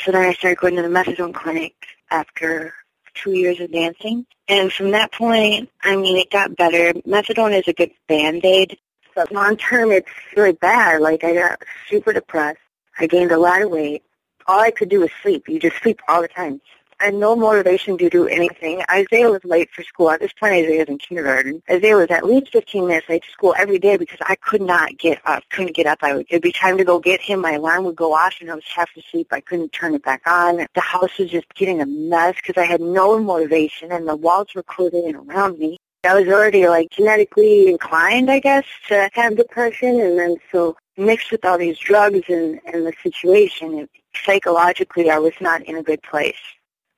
[0.04, 1.74] So then I started going to the methadone clinic
[2.10, 2.74] after
[3.14, 4.26] two years of dancing.
[4.48, 6.92] And from that point, I mean, it got better.
[7.00, 8.78] Methadone is a good band-aid.
[9.14, 11.02] But long term, it's really bad.
[11.02, 12.60] Like, I got super depressed.
[12.98, 14.02] I gained a lot of weight.
[14.46, 15.48] All I could do was sleep.
[15.48, 16.60] You just sleep all the time.
[17.02, 18.80] Had no motivation to do anything.
[18.88, 20.12] Isaiah was late for school.
[20.12, 21.60] At this point, Isaiah was in kindergarten.
[21.68, 24.98] Isaiah was at least 15 minutes late to school every day because I could not
[24.98, 25.42] get up.
[25.50, 25.98] Couldn't get up.
[26.02, 27.40] I would, it'd be time to go get him.
[27.40, 29.26] My alarm would go off and I was half asleep.
[29.32, 30.64] I couldn't turn it back on.
[30.76, 34.54] The house was just getting a mess because I had no motivation and the walls
[34.54, 35.78] were closing in around me.
[36.04, 41.32] I was already like genetically inclined, I guess, to have depression and then so mixed
[41.32, 45.82] with all these drugs and, and the situation, it, psychologically I was not in a
[45.82, 46.38] good place.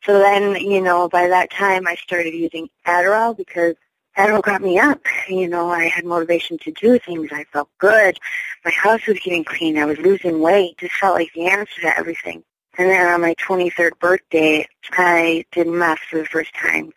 [0.05, 3.75] So then, you know, by that time I started using Adderall because
[4.17, 5.01] Adderall got me up.
[5.29, 7.31] You know, I had motivation to do things.
[7.33, 8.19] I felt good.
[8.65, 9.79] My house was getting clean.
[9.79, 10.79] I was losing weight.
[10.79, 12.45] Just felt like the answer to everything.
[12.77, 16.93] And then on my 23rd birthday, I did meth for the first time.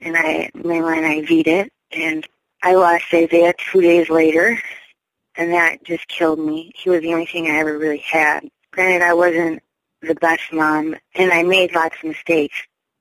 [0.00, 1.72] And I mainline IV'd it.
[1.90, 2.26] And
[2.62, 4.58] I lost Isaiah two days later.
[5.36, 6.72] And that just killed me.
[6.76, 8.48] He was the only thing I ever really had.
[8.70, 9.62] Granted, I wasn't
[10.06, 12.56] the best mom, and I made lots of mistakes,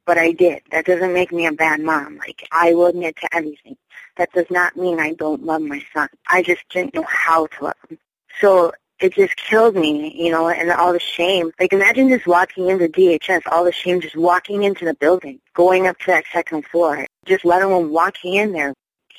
[0.05, 0.61] but I did.
[0.71, 2.17] That doesn't make me a bad mom.
[2.17, 3.77] Like, I will admit to everything.
[4.17, 6.09] That does not mean I don't love my son.
[6.27, 7.97] I just didn't know how to love him.
[8.39, 11.51] So it just killed me, you know, and all the shame.
[11.59, 15.87] Like, imagine just walking into DHS, all the shame just walking into the building, going
[15.87, 18.73] up to that second floor, just let alone walking in there,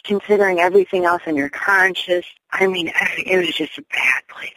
[0.04, 2.26] considering everything else on your conscience.
[2.52, 4.52] I mean, it was just a bad place.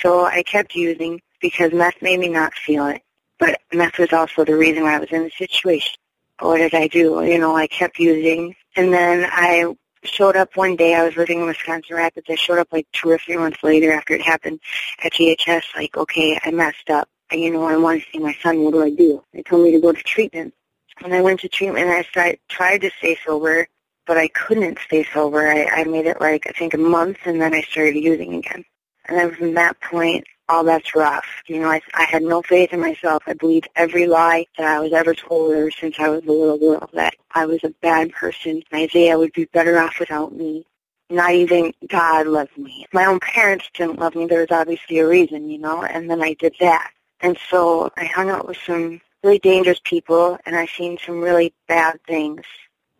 [0.00, 3.02] So I kept using because meth made me not feel it.
[3.38, 5.94] But meth was also the reason why I was in the situation.
[6.40, 7.22] What did I do?
[7.24, 8.54] You know, I kept using.
[8.76, 9.74] And then I
[10.04, 10.94] showed up one day.
[10.94, 12.26] I was living in Wisconsin Rapids.
[12.28, 14.60] I showed up like two or three months later after it happened
[15.04, 17.08] at DHS, like, okay, I messed up.
[17.30, 18.62] I, you know, I want to see my son.
[18.62, 19.22] What do I do?
[19.32, 20.54] They told me to go to treatment.
[21.00, 23.66] When I went to treatment, and I started, tried to stay sober,
[24.06, 25.48] but I couldn't stay sober.
[25.50, 28.64] I, I made it like, I think, a month, and then I started using again.
[29.06, 31.24] And then from that point, all that's rough.
[31.46, 33.22] You know, I, I had no faith in myself.
[33.26, 36.58] I believed every lie that I was ever told ever since I was a little
[36.58, 38.62] girl that I was a bad person.
[38.72, 40.66] Isaiah would be better off without me.
[41.08, 42.86] Not even God loved me.
[42.92, 44.26] My own parents didn't love me.
[44.26, 46.90] There was obviously a reason, you know, and then I did that.
[47.20, 51.54] And so I hung out with some really dangerous people and I seen some really
[51.66, 52.42] bad things.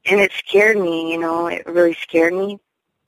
[0.06, 2.58] And it scared me, you know, it really scared me.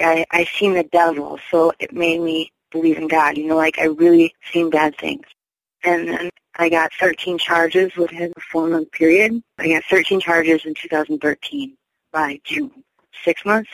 [0.00, 3.38] I, I seen the devil, so it made me believe in God.
[3.38, 5.24] You know, like I really seen bad things.
[5.84, 9.42] And then I got 13 charges within a four-month period.
[9.58, 11.76] I got 13 charges in 2013
[12.12, 12.84] by June,
[13.24, 13.70] six months.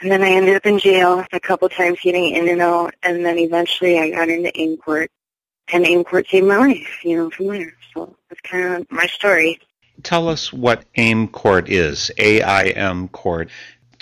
[0.00, 3.24] And then I ended up in jail a couple times getting in and out, and
[3.24, 5.10] then eventually I got into AIM court.
[5.72, 7.74] And AIM court saved my life, you know, from there.
[7.94, 9.60] So that's kind of my story.
[10.02, 13.50] Tell us what AIM court is, A-I-M court.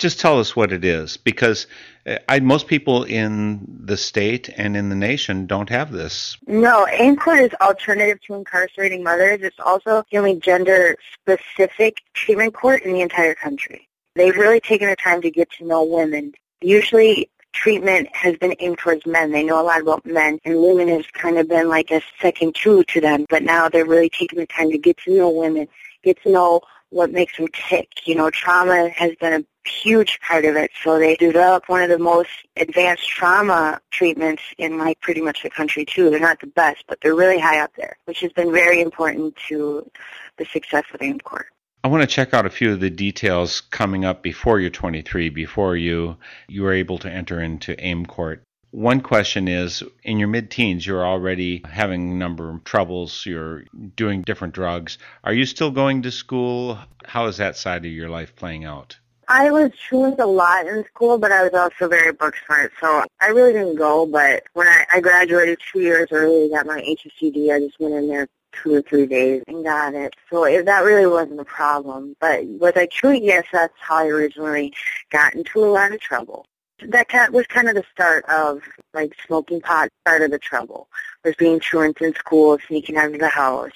[0.01, 1.67] Just tell us what it is, because
[2.07, 6.37] uh, I, most people in the state and in the nation don't have this.
[6.47, 9.41] No, AIM Court is alternative to incarcerating mothers.
[9.43, 13.87] It's also the only gender-specific treatment court in the entire country.
[14.15, 16.33] They've really taken the time to get to know women.
[16.61, 19.31] Usually treatment has been aimed towards men.
[19.31, 22.55] They know a lot about men, and women has kind of been like a second
[22.55, 23.27] tool to them.
[23.29, 25.67] But now they're really taking the time to get to know women,
[26.03, 26.61] get to know
[26.91, 27.87] what makes them tick.
[28.05, 30.71] You know, trauma has been a huge part of it.
[30.83, 35.49] So they developed one of the most advanced trauma treatments in like pretty much the
[35.49, 36.09] country too.
[36.09, 39.35] They're not the best, but they're really high up there, which has been very important
[39.47, 39.89] to
[40.37, 41.47] the success of AIM Court.
[41.83, 45.29] I want to check out a few of the details coming up before you're 23,
[45.29, 46.17] before you
[46.47, 48.43] you were able to enter into AIM Court.
[48.71, 53.65] One question is in your mid teens, you're already having a number of troubles, you're
[53.97, 54.97] doing different drugs.
[55.25, 56.79] Are you still going to school?
[57.03, 58.97] How is that side of your life playing out?
[59.27, 63.03] I was truant a lot in school, but I was also very book smart, so
[63.19, 64.05] I really didn't go.
[64.05, 68.07] But when I, I graduated two years early, got my HSED, I just went in
[68.07, 70.15] there two or three days and got it.
[70.29, 72.15] So it, that really wasn't a problem.
[72.19, 73.23] But was I truant?
[73.23, 74.73] Yes, that's how I originally
[75.09, 76.45] got into a lot of trouble.
[76.87, 78.61] That was kind of the start of
[78.93, 79.89] like smoking pot.
[80.05, 80.87] Started the trouble
[81.23, 83.71] was being truant in school, sneaking out of the house,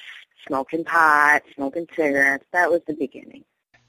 [0.48, 2.46] smoking pot, smoking cigarettes.
[2.54, 3.44] That was the beginning.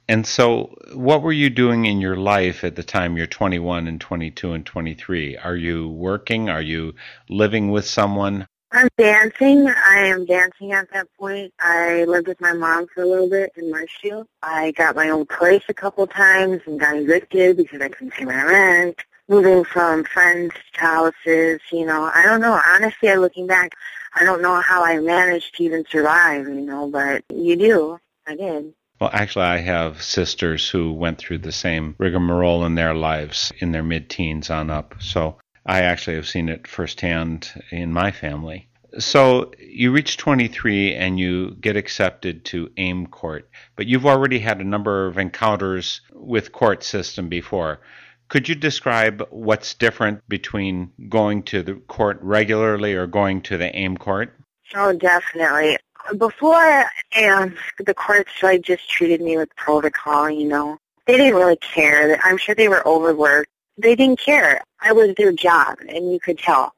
[0.08, 4.00] And so, what were you doing in your life at the time you're 21 and
[4.00, 5.36] 22 and 23?
[5.36, 6.48] Are you working?
[6.48, 6.94] Are you
[7.28, 8.46] living with someone?
[8.72, 9.68] I'm dancing.
[9.68, 11.52] I am dancing at that point.
[11.60, 14.26] I lived with my mom for a little bit in Marshfield.
[14.42, 18.24] I got my own place a couple times and got evicted because I couldn't pay
[18.24, 18.98] my rent.
[19.28, 22.60] Moving from friends to houses, you know, I don't know.
[22.68, 23.72] Honestly, looking back,
[24.14, 27.98] I don't know how I managed to even survive, you know, but you do.
[28.26, 28.72] I did.
[29.00, 33.72] Well, actually, I have sisters who went through the same rigmarole in their lives in
[33.72, 34.94] their mid teens on up.
[35.00, 38.68] So I actually have seen it firsthand in my family.
[38.98, 44.60] So you reach 23 and you get accepted to AIM court, but you've already had
[44.60, 47.80] a number of encounters with court system before.
[48.28, 53.76] Could you describe what's different between going to the court regularly or going to the
[53.76, 54.32] AIM court?
[54.74, 55.78] Oh, definitely
[56.14, 60.78] before and the courts like just treated me with protocol, you know.
[61.06, 62.18] They didn't really care.
[62.24, 63.50] I'm sure they were overworked.
[63.78, 64.62] They didn't care.
[64.80, 66.72] I was their job and you could tell.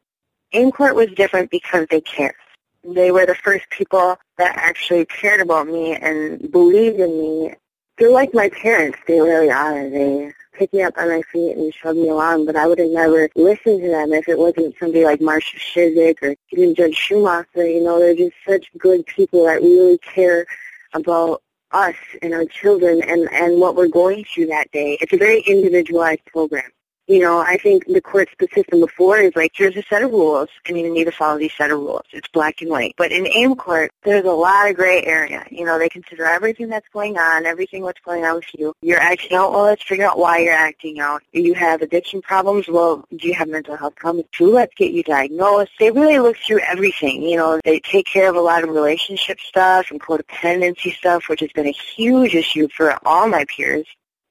[0.51, 2.35] In court was different because they cared.
[2.83, 7.55] They were the first people that actually cared about me and believed in me.
[7.99, 8.99] They're like my parents.
[9.07, 9.89] They really are.
[9.91, 12.91] They pick me up by my feet and shove me along, but I would have
[12.91, 17.67] never listened to them if it wasn't somebody like Marcia Shizik or even Judge Schumacher.
[17.67, 20.47] You know, they're just such good people that really care
[20.95, 24.99] about us and our children and, and what we're going through that day.
[25.01, 26.71] It's a very individualized program
[27.09, 30.49] you know, I think the court's system before is like, here's a set of rules,
[30.67, 32.05] and you need to follow these set of rules.
[32.13, 32.95] It's black and white.
[32.99, 35.45] But in AIM court, there's a lot of gray area.
[35.51, 38.75] You know, they consider everything that's going on, everything what's going on with you.
[38.83, 41.23] You're acting out, well, let's figure out why you're acting out.
[41.33, 44.53] You have addiction problems, well, do you have mental health problems too?
[44.53, 45.73] Let's get you diagnosed.
[45.79, 47.23] They really look through everything.
[47.23, 51.41] You know, they take care of a lot of relationship stuff and codependency stuff, which
[51.41, 53.87] has been a huge issue for all my peers.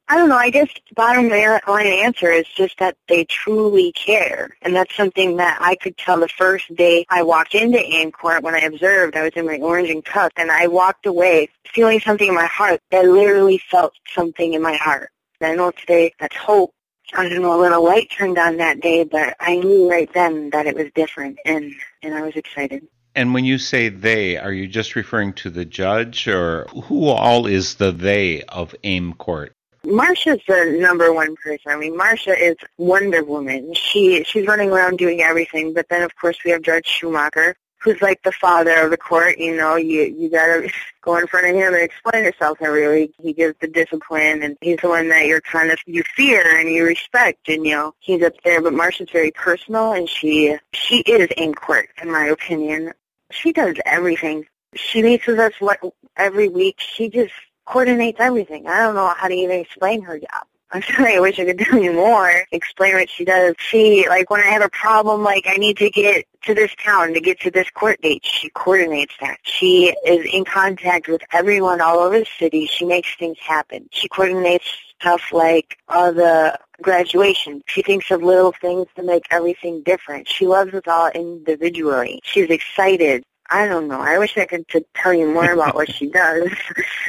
[0.10, 0.38] I don't know.
[0.38, 4.56] I guess bottom line answer is just that they truly care.
[4.62, 8.42] And that's something that I could tell the first day I walked into AIM court
[8.42, 9.18] when I observed.
[9.18, 12.46] I was in my orange and cup and I walked away feeling something in my
[12.46, 12.80] heart.
[12.94, 15.10] I literally felt something in my heart.
[15.42, 16.74] I know today that's hope.
[17.14, 20.50] I don't know, a little light turned on that day, but I knew right then
[20.50, 22.86] that it was different and, and I was excited.
[23.16, 27.48] And when you say they, are you just referring to the judge or who all
[27.48, 29.54] is the they of AIM court?
[29.84, 31.72] Marcia's the number one person.
[31.72, 33.74] I mean, Marcia is Wonder Woman.
[33.74, 35.74] She she's running around doing everything.
[35.74, 39.38] But then, of course, we have Judge Schumacher, who's like the father of the court.
[39.38, 40.70] You know, you you gotta
[41.02, 43.14] go in front of him and explain yourself every week.
[43.22, 46.70] He gives the discipline, and he's the one that you're kind of you fear and
[46.70, 48.62] you respect, and you know he's up there.
[48.62, 52.94] But Marcia's very personal, and she she is in court, in my opinion.
[53.32, 54.46] She does everything.
[54.76, 55.80] She meets with us what
[56.16, 56.76] every week.
[56.80, 57.34] She just
[57.68, 58.68] coordinates everything.
[58.68, 60.48] I don't know how to even explain her job.
[60.72, 63.56] I'm sorry, I wish I could tell you more, explain what she does.
[63.60, 67.14] She, like, when I have a problem, like, I need to get to this town
[67.14, 69.38] to get to this court date, she coordinates that.
[69.44, 72.66] She is in contact with everyone all over the city.
[72.66, 73.88] She makes things happen.
[73.92, 74.66] She coordinates
[75.00, 77.62] stuff like all the graduation.
[77.68, 80.28] She thinks of little things to make everything different.
[80.28, 82.20] She loves us all individually.
[82.24, 83.24] She's excited.
[83.50, 84.00] I don't know.
[84.02, 86.52] I wish I could tell you more about what she does.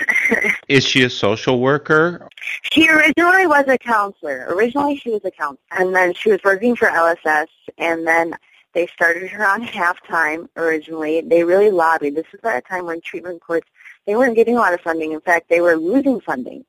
[0.68, 2.28] Is she a social worker?
[2.72, 4.46] She originally was a counselor.
[4.48, 5.58] Originally she was a counselor.
[5.70, 8.34] And then she was working for LSS and then
[8.74, 11.20] they started her on half-time originally.
[11.22, 12.14] They really lobbied.
[12.14, 13.68] This was at a time when treatment courts,
[14.06, 15.12] they weren't getting a lot of funding.
[15.12, 16.64] In fact, they were losing funding.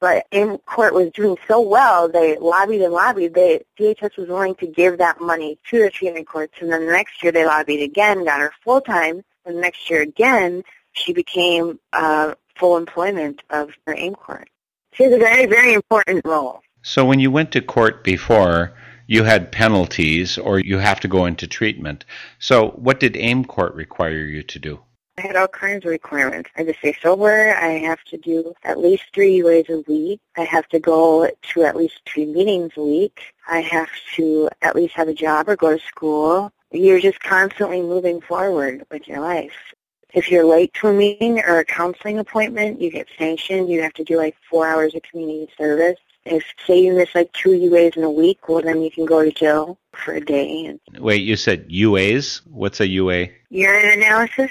[0.00, 3.34] But AIM court was doing so well, they lobbied and lobbied.
[3.34, 6.54] They, DHS was willing to give that money to the treatment courts.
[6.60, 9.24] And then the next year they lobbied again, got her full-time.
[9.44, 14.48] And the next year again, she became uh, full employment of her AIM court.
[14.92, 16.60] She has a very, very important role.
[16.82, 18.74] So when you went to court before,
[19.06, 22.04] you had penalties or you have to go into treatment.
[22.38, 24.80] So what did AIM court require you to do?
[25.18, 26.48] I had all kinds of requirements.
[26.54, 27.52] I had to stay sober.
[27.56, 30.20] I have to do at least three UAs a week.
[30.36, 33.34] I have to go to at least two meetings a week.
[33.48, 36.52] I have to at least have a job or go to school.
[36.70, 39.74] You're just constantly moving forward with your life.
[40.14, 43.68] If you're late to a meeting or a counseling appointment, you get sanctioned.
[43.68, 45.98] You have to do like four hours of community service.
[46.26, 49.24] If say you miss like two UAs in a week, well then you can go
[49.24, 50.66] to jail for a day.
[50.66, 52.42] And Wait, you said UAs?
[52.46, 53.28] What's a UA?
[53.50, 54.50] urine analysis,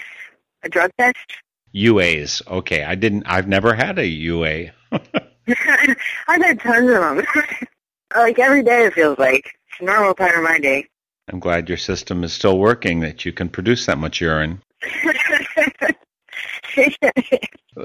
[0.63, 1.17] a drug test.
[1.75, 2.45] UAs.
[2.47, 3.23] Okay, I didn't.
[3.25, 4.71] I've never had a UA.
[4.91, 7.25] I've had tons of them.
[8.15, 10.85] like every day, it feels like it's a normal part of my day.
[11.29, 13.01] I'm glad your system is still working.
[13.01, 14.61] That you can produce that much urine.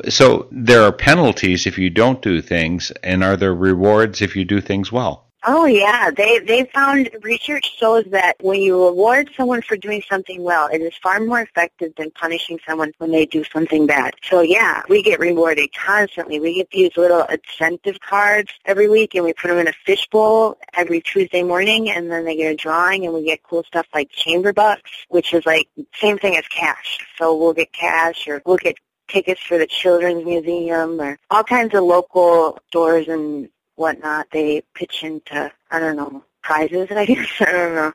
[0.08, 4.44] So there are penalties if you don't do things, and are there rewards if you
[4.44, 5.26] do things well?
[5.44, 10.40] Oh yeah, they they found research shows that when you reward someone for doing something
[10.40, 14.14] well, it is far more effective than punishing someone when they do something bad.
[14.22, 16.38] So yeah, we get rewarded constantly.
[16.38, 20.58] We get these little incentive cards every week, and we put them in a fishbowl
[20.74, 24.10] every Tuesday morning, and then they get a drawing, and we get cool stuff like
[24.10, 27.04] chamber bucks, which is like same thing as cash.
[27.18, 28.76] So we'll get cash, or we'll get
[29.08, 33.48] tickets for the children's museum, or all kinds of local stores and
[33.82, 37.28] whatnot, they pitch into, I don't know, prizes, I guess.
[37.40, 37.92] I don't know.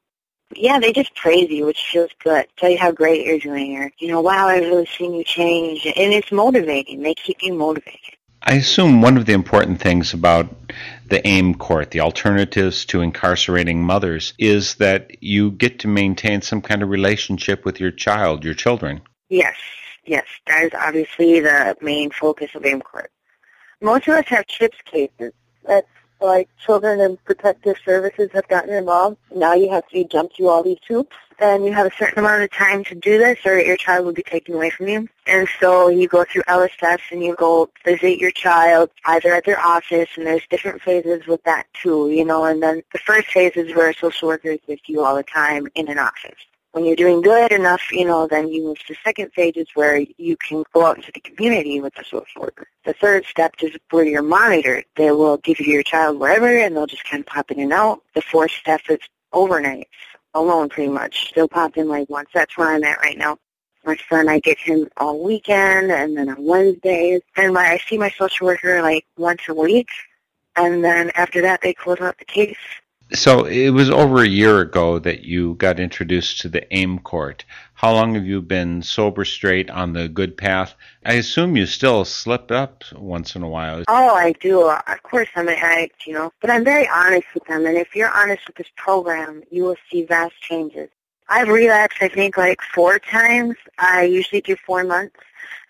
[0.55, 2.45] Yeah, they just praise you, which feels good.
[2.57, 5.85] Tell you how great you're doing, or, you know, wow, I've really seen you change.
[5.85, 7.01] And it's motivating.
[7.01, 8.15] They keep you motivated.
[8.43, 10.47] I assume one of the important things about
[11.09, 16.61] the AIM court, the alternatives to incarcerating mothers, is that you get to maintain some
[16.61, 19.01] kind of relationship with your child, your children.
[19.27, 19.57] Yes,
[20.05, 20.25] yes.
[20.45, 23.11] That is obviously the main focus of AIM court.
[23.81, 25.33] Most of us have CHIPS cases.
[25.67, 25.87] That's
[26.19, 29.17] like Children and Protective Services have gotten involved.
[29.35, 32.41] Now you have to jump through all these hoops, and you have a certain amount
[32.41, 35.07] of time to do this, or your child will be taken away from you.
[35.27, 39.59] And so you go through LSS and you go visit your child either at their
[39.59, 42.45] office, and there's different phases with that too, you know.
[42.45, 45.23] And then the first phase is where a social worker is with you all the
[45.23, 46.39] time in an office
[46.77, 50.37] when you're doing good enough, you know, then you move to second stages where you
[50.37, 52.67] can go out into the community with a social worker.
[52.85, 54.85] The third step is where you're monitored.
[54.95, 57.73] They will give you your child wherever and they'll just kind of pop in and
[57.73, 58.03] out.
[58.13, 58.99] The fourth step is
[59.33, 59.87] overnight,
[60.35, 61.33] alone pretty much.
[61.33, 62.29] They'll pop in like once.
[62.31, 63.39] That's where I'm at right now.
[63.83, 67.21] My son, I get him all weekend and then on Wednesdays.
[67.35, 69.89] And my, I see my social worker like once a week.
[70.55, 72.55] And then after that, they close out the case.
[73.13, 77.45] So it was over a year ago that you got introduced to the AIM court.
[77.73, 80.75] How long have you been sober straight on the good path?
[81.05, 83.83] I assume you still slip up once in a while.
[83.87, 84.67] Oh, I do.
[84.69, 87.65] Of course, I'm an addict, you know, but I'm very honest with them.
[87.65, 90.89] And if you're honest with this program, you will see vast changes.
[91.29, 93.55] I've relapsed, I think, like four times.
[93.77, 95.19] I usually do four months,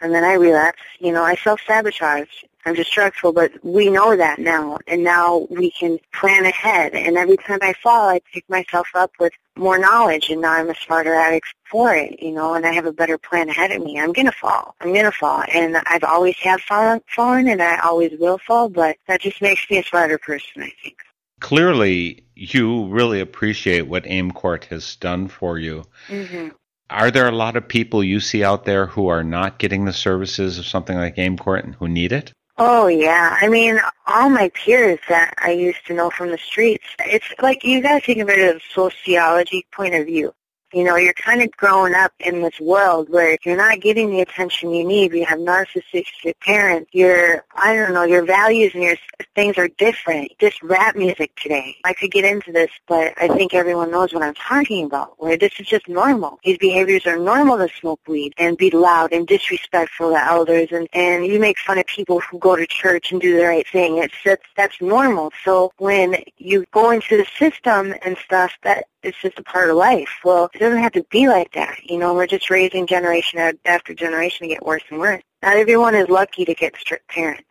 [0.01, 0.81] and then I relapse.
[0.99, 2.43] You know, I self-sabotage.
[2.65, 6.93] I'm destructible, but we know that now, and now we can plan ahead.
[6.93, 10.69] And every time I fall, I pick myself up with more knowledge, and now I'm
[10.69, 13.83] a smarter addict for it, you know, and I have a better plan ahead of
[13.83, 13.99] me.
[13.99, 14.75] I'm gonna fall.
[14.81, 18.69] I'm gonna fall, and I've always have fallen, fallen, and I always will fall.
[18.69, 20.97] But that just makes me a smarter person, I think.
[21.39, 25.83] Clearly, you really appreciate what AIM Court has done for you.
[26.09, 26.49] hmm
[26.89, 29.93] Are there a lot of people you see out there who are not getting the
[29.93, 32.31] services of something like AIM Court and who need it?
[32.59, 36.85] Oh yeah, I mean, all my peers that I used to know from the streets,
[36.99, 40.33] it's like you gotta think of it as a sociology point of view.
[40.73, 44.09] You know, you're kind of growing up in this world where if you're not getting
[44.09, 45.13] the attention you need.
[45.13, 46.89] You have narcissistic parents.
[46.93, 48.95] Your, I don't know, your values and your
[49.35, 50.31] things are different.
[50.39, 51.77] Just rap music today.
[51.83, 55.37] I could get into this, but I think everyone knows what I'm talking about, where
[55.37, 56.39] this is just normal.
[56.43, 60.87] These behaviors are normal to smoke weed and be loud and disrespectful to elders and,
[60.93, 63.97] and you make fun of people who go to church and do the right thing.
[63.97, 65.31] It's that's, that's normal.
[65.43, 69.77] So when you go into the system and stuff, that it's just a part of
[69.77, 70.09] life.
[70.23, 71.77] Well, it doesn't have to be like that.
[71.83, 75.23] You know, we're just raising generation after generation to get worse and worse.
[75.41, 77.43] Not everyone is lucky to get strict parents.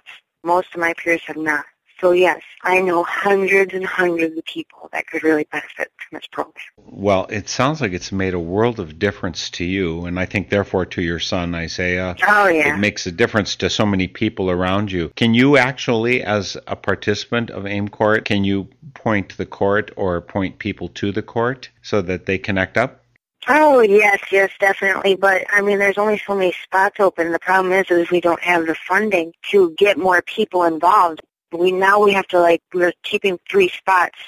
[0.44, 1.64] Most of my peers have not.
[2.00, 6.26] So yes, I know hundreds and hundreds of people that could really benefit from this
[6.30, 6.54] program.
[6.76, 10.50] Well, it sounds like it's made a world of difference to you, and I think
[10.50, 12.14] therefore to your son, Isaiah.
[12.26, 12.74] Oh yeah.
[12.74, 15.08] It makes a difference to so many people around you.
[15.16, 20.20] Can you actually, as a participant of AIM Court, can you point the court or
[20.20, 23.02] point people to the court so that they connect up?
[23.48, 25.14] Oh yes, yes, definitely.
[25.14, 27.32] But I mean, there's only so many spots open.
[27.32, 31.20] The problem is, is we don't have the funding to get more people involved.
[31.58, 34.18] We now we have to like we're keeping three spots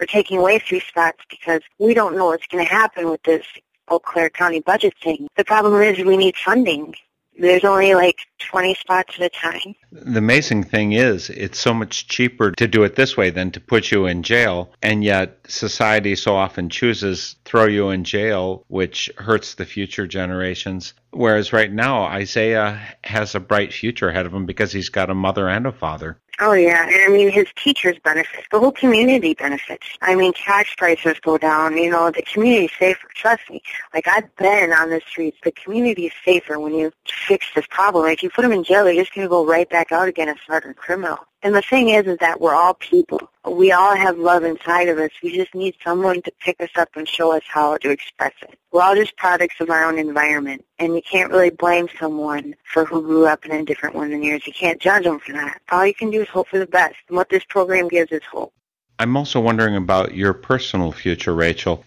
[0.00, 3.46] or taking away three spots because we don't know what's going to happen with this
[3.88, 5.28] Eau Claire County budget thing.
[5.36, 6.94] The problem is we need funding.
[7.38, 9.74] There's only like 20 spots at a time.
[9.92, 13.60] The amazing thing is, it's so much cheaper to do it this way than to
[13.60, 19.10] put you in jail, and yet society so often chooses throw you in jail, which
[19.18, 20.94] hurts the future generations.
[21.10, 25.14] Whereas right now, Isaiah has a bright future ahead of him because he's got a
[25.14, 26.18] mother and a father.
[26.38, 28.44] Oh yeah, and I mean his teachers benefit.
[28.50, 29.86] The whole community benefits.
[30.02, 31.76] I mean tax prices go down.
[31.78, 33.08] You know the community's safer.
[33.14, 33.62] Trust me.
[33.94, 35.38] Like I've been on the streets.
[35.42, 38.04] The community is safer when you fix this problem.
[38.04, 40.38] Like you put them in jail, they're just gonna go right back out again and
[40.40, 41.18] start a criminal.
[41.46, 43.20] And the thing is, is that we're all people.
[43.48, 45.12] We all have love inside of us.
[45.22, 48.58] We just need someone to pick us up and show us how to express it.
[48.72, 52.84] We're all just products of our own environment, and you can't really blame someone for
[52.84, 54.44] who grew up in a different one than yours.
[54.44, 55.60] You can't judge them for that.
[55.70, 56.96] All you can do is hope for the best.
[57.06, 58.52] And what this program gives is hope.
[58.98, 61.84] I'm also wondering about your personal future, Rachel.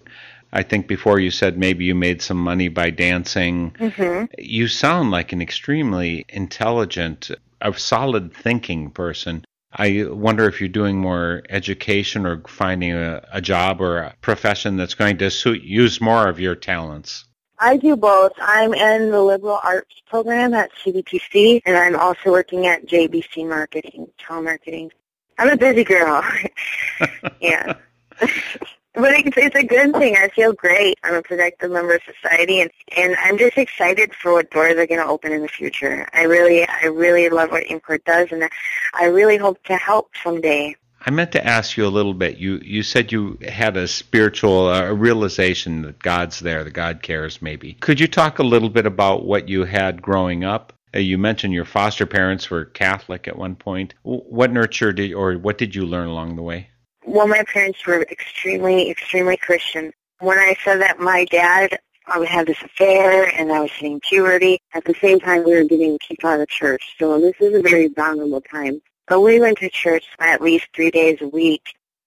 [0.54, 3.72] I think before you said maybe you made some money by dancing.
[3.72, 4.34] Mm-hmm.
[4.38, 7.30] You sound like an extremely intelligent,
[7.60, 9.44] a solid thinking person.
[9.72, 14.78] I wonder if you're doing more education or finding a, a job or a profession
[14.78, 17.26] that's going to suit, use more of your talents.
[17.60, 18.32] I do both.
[18.40, 24.08] I'm in the liberal arts program at CVTC, and I'm also working at JBC Marketing,
[24.20, 24.90] telemarketing.
[25.38, 26.24] I'm a busy girl.
[27.42, 27.74] yeah.
[28.94, 30.16] But it's, it's a good thing.
[30.18, 30.98] I feel great.
[31.04, 34.88] I'm a productive member of society, and and I'm just excited for what doors are
[34.88, 36.08] going to open in the future.
[36.14, 38.50] I really, I really love what AIM Court does, and
[38.96, 40.76] I really hope to help someday.
[41.02, 42.38] I meant to ask you a little bit.
[42.38, 47.42] You you said you had a spiritual a realization that God's there, that God cares.
[47.42, 50.74] Maybe could you talk a little bit about what you had growing up?
[50.94, 53.94] Uh, you mentioned your foster parents were Catholic at one point.
[54.02, 56.70] What nurture did, or what did you learn along the way?
[57.10, 59.92] Well, my parents were extremely, extremely Christian.
[60.20, 64.00] When I said that my dad I would have this affair and I was hitting
[64.00, 64.60] puberty.
[64.74, 66.96] At the same time, we were getting kicked out of church.
[67.00, 68.82] So this is a very vulnerable time.
[69.08, 71.64] But we went to church at least three days a week.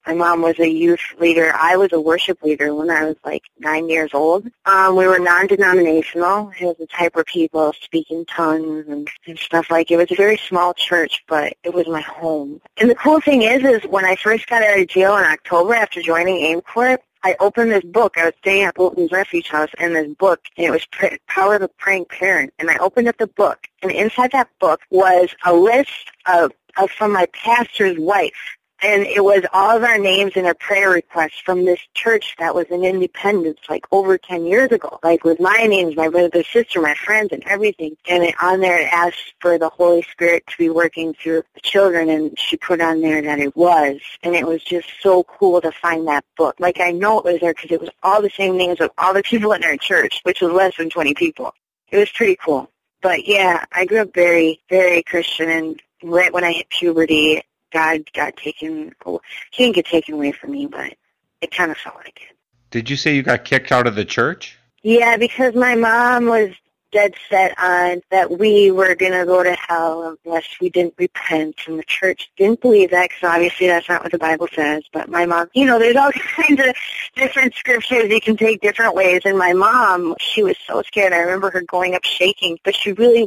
[0.06, 1.52] My mom was a youth leader.
[1.54, 4.48] I was a worship leader when I was like nine years old.
[4.66, 6.52] Um, we were non-denominational.
[6.58, 9.96] It was the type of people speak in tongues and, and stuff like it.
[9.96, 12.60] was a very small church, but it was my home.
[12.78, 15.74] And the cool thing is, is when I first got out of jail in October
[15.74, 18.18] after joining AIM Court, I opened this book.
[18.18, 20.86] I was staying at Bolton's Refuge House, and this book, and it was
[21.28, 22.52] Power of the Praying Parent.
[22.58, 26.90] And I opened up the book, and inside that book was a list of, of
[26.90, 31.38] from my pastor's wife and it was all of our names and our prayer requests
[31.38, 35.66] from this church that was in Independence like over 10 years ago, like with my
[35.68, 37.96] names, my brother, sister, my friends, and everything.
[38.08, 41.60] And it, on there it asked for the Holy Spirit to be working through the
[41.60, 44.00] children, and she put on there that it was.
[44.24, 46.56] And it was just so cool to find that book.
[46.58, 49.14] Like I know it was there because it was all the same names of all
[49.14, 51.54] the people in our church, which was less than 20 people.
[51.90, 52.68] It was pretty cool.
[53.00, 57.42] But yeah, I grew up very, very Christian, and right when I hit puberty,
[57.72, 58.94] God got taken.
[59.04, 59.20] Oh,
[59.50, 60.94] he didn't get taken away from me, but
[61.40, 62.36] it kind of felt like it.
[62.70, 64.58] Did you say you got kicked out of the church?
[64.82, 66.50] Yeah, because my mom was
[66.92, 71.56] dead set on that we were going to go to hell unless we didn't repent.
[71.66, 74.84] And the church didn't believe that because obviously that's not what the Bible says.
[74.92, 76.74] But my mom, you know, there's all kinds of
[77.16, 79.22] different scriptures you can take different ways.
[79.24, 81.12] And my mom, she was so scared.
[81.12, 83.26] I remember her going up shaking, but she really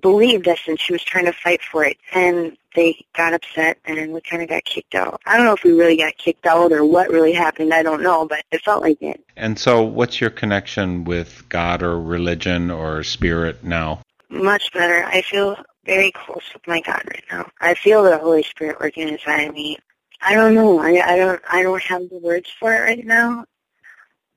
[0.00, 1.96] believed us and she was trying to fight for it.
[2.12, 5.20] And they got upset and we kind of got kicked out.
[5.26, 7.74] I don't know if we really got kicked out or what really happened.
[7.74, 9.20] I don't know, but it felt like it.
[9.36, 14.02] And so, what's your connection with God or religion or spirit now?
[14.28, 15.04] Much better.
[15.04, 17.50] I feel very close with my God right now.
[17.60, 19.78] I feel the Holy Spirit working inside of me.
[20.20, 20.78] I don't know.
[20.78, 21.42] I, I don't.
[21.50, 23.44] I don't have the words for it right now.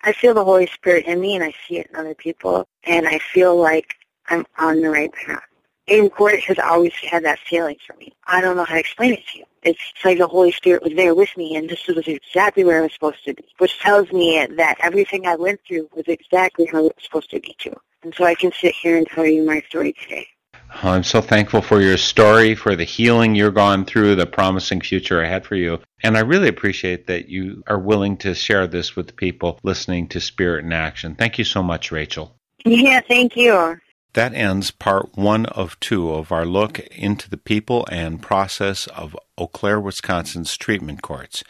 [0.01, 3.07] I feel the Holy Spirit in me, and I see it in other people, and
[3.07, 3.95] I feel like
[4.29, 5.43] I'm on the right path.
[5.89, 8.13] AIM Court has always had that feeling for me.
[8.27, 9.45] I don't know how to explain it to you.
[9.63, 12.81] It's like the Holy Spirit was there with me, and this was exactly where I
[12.81, 16.79] was supposed to be, which tells me that everything I went through was exactly how
[16.85, 17.75] it was supposed to be too.
[18.03, 20.27] And so I can sit here and tell you my story today.
[20.71, 25.21] I'm so thankful for your story, for the healing you're gone through, the promising future
[25.21, 25.79] ahead for you.
[26.03, 30.21] And I really appreciate that you are willing to share this with people listening to
[30.21, 31.15] Spirit in Action.
[31.15, 32.35] Thank you so much, Rachel.
[32.65, 33.79] Yeah, thank you.
[34.13, 39.15] That ends part one of two of our look into the people and process of
[39.37, 41.43] Eau Claire, Wisconsin's treatment courts.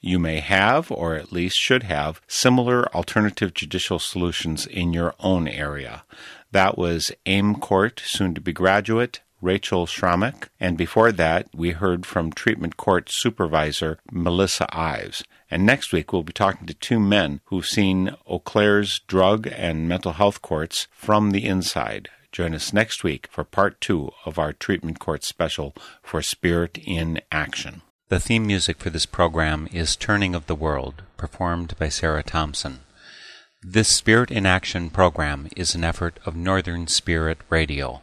[0.00, 5.48] You may have, or at least should have, similar alternative judicial solutions in your own
[5.48, 6.04] area.
[6.52, 12.06] That was AIM Court, soon to be graduate, Rachel Schrammick, and before that, we heard
[12.06, 15.22] from treatment court supervisor Melissa Ives.
[15.50, 19.86] And next week, we'll be talking to two men who've seen Eau Claire's drug and
[19.86, 22.08] mental health courts from the inside.
[22.32, 27.20] Join us next week for part two of our treatment court special for Spirit in
[27.30, 27.82] Action.
[28.08, 32.80] The theme music for this program is Turning of the World, performed by Sarah Thompson.
[33.62, 38.02] This Spirit in Action program is an effort of Northern Spirit Radio.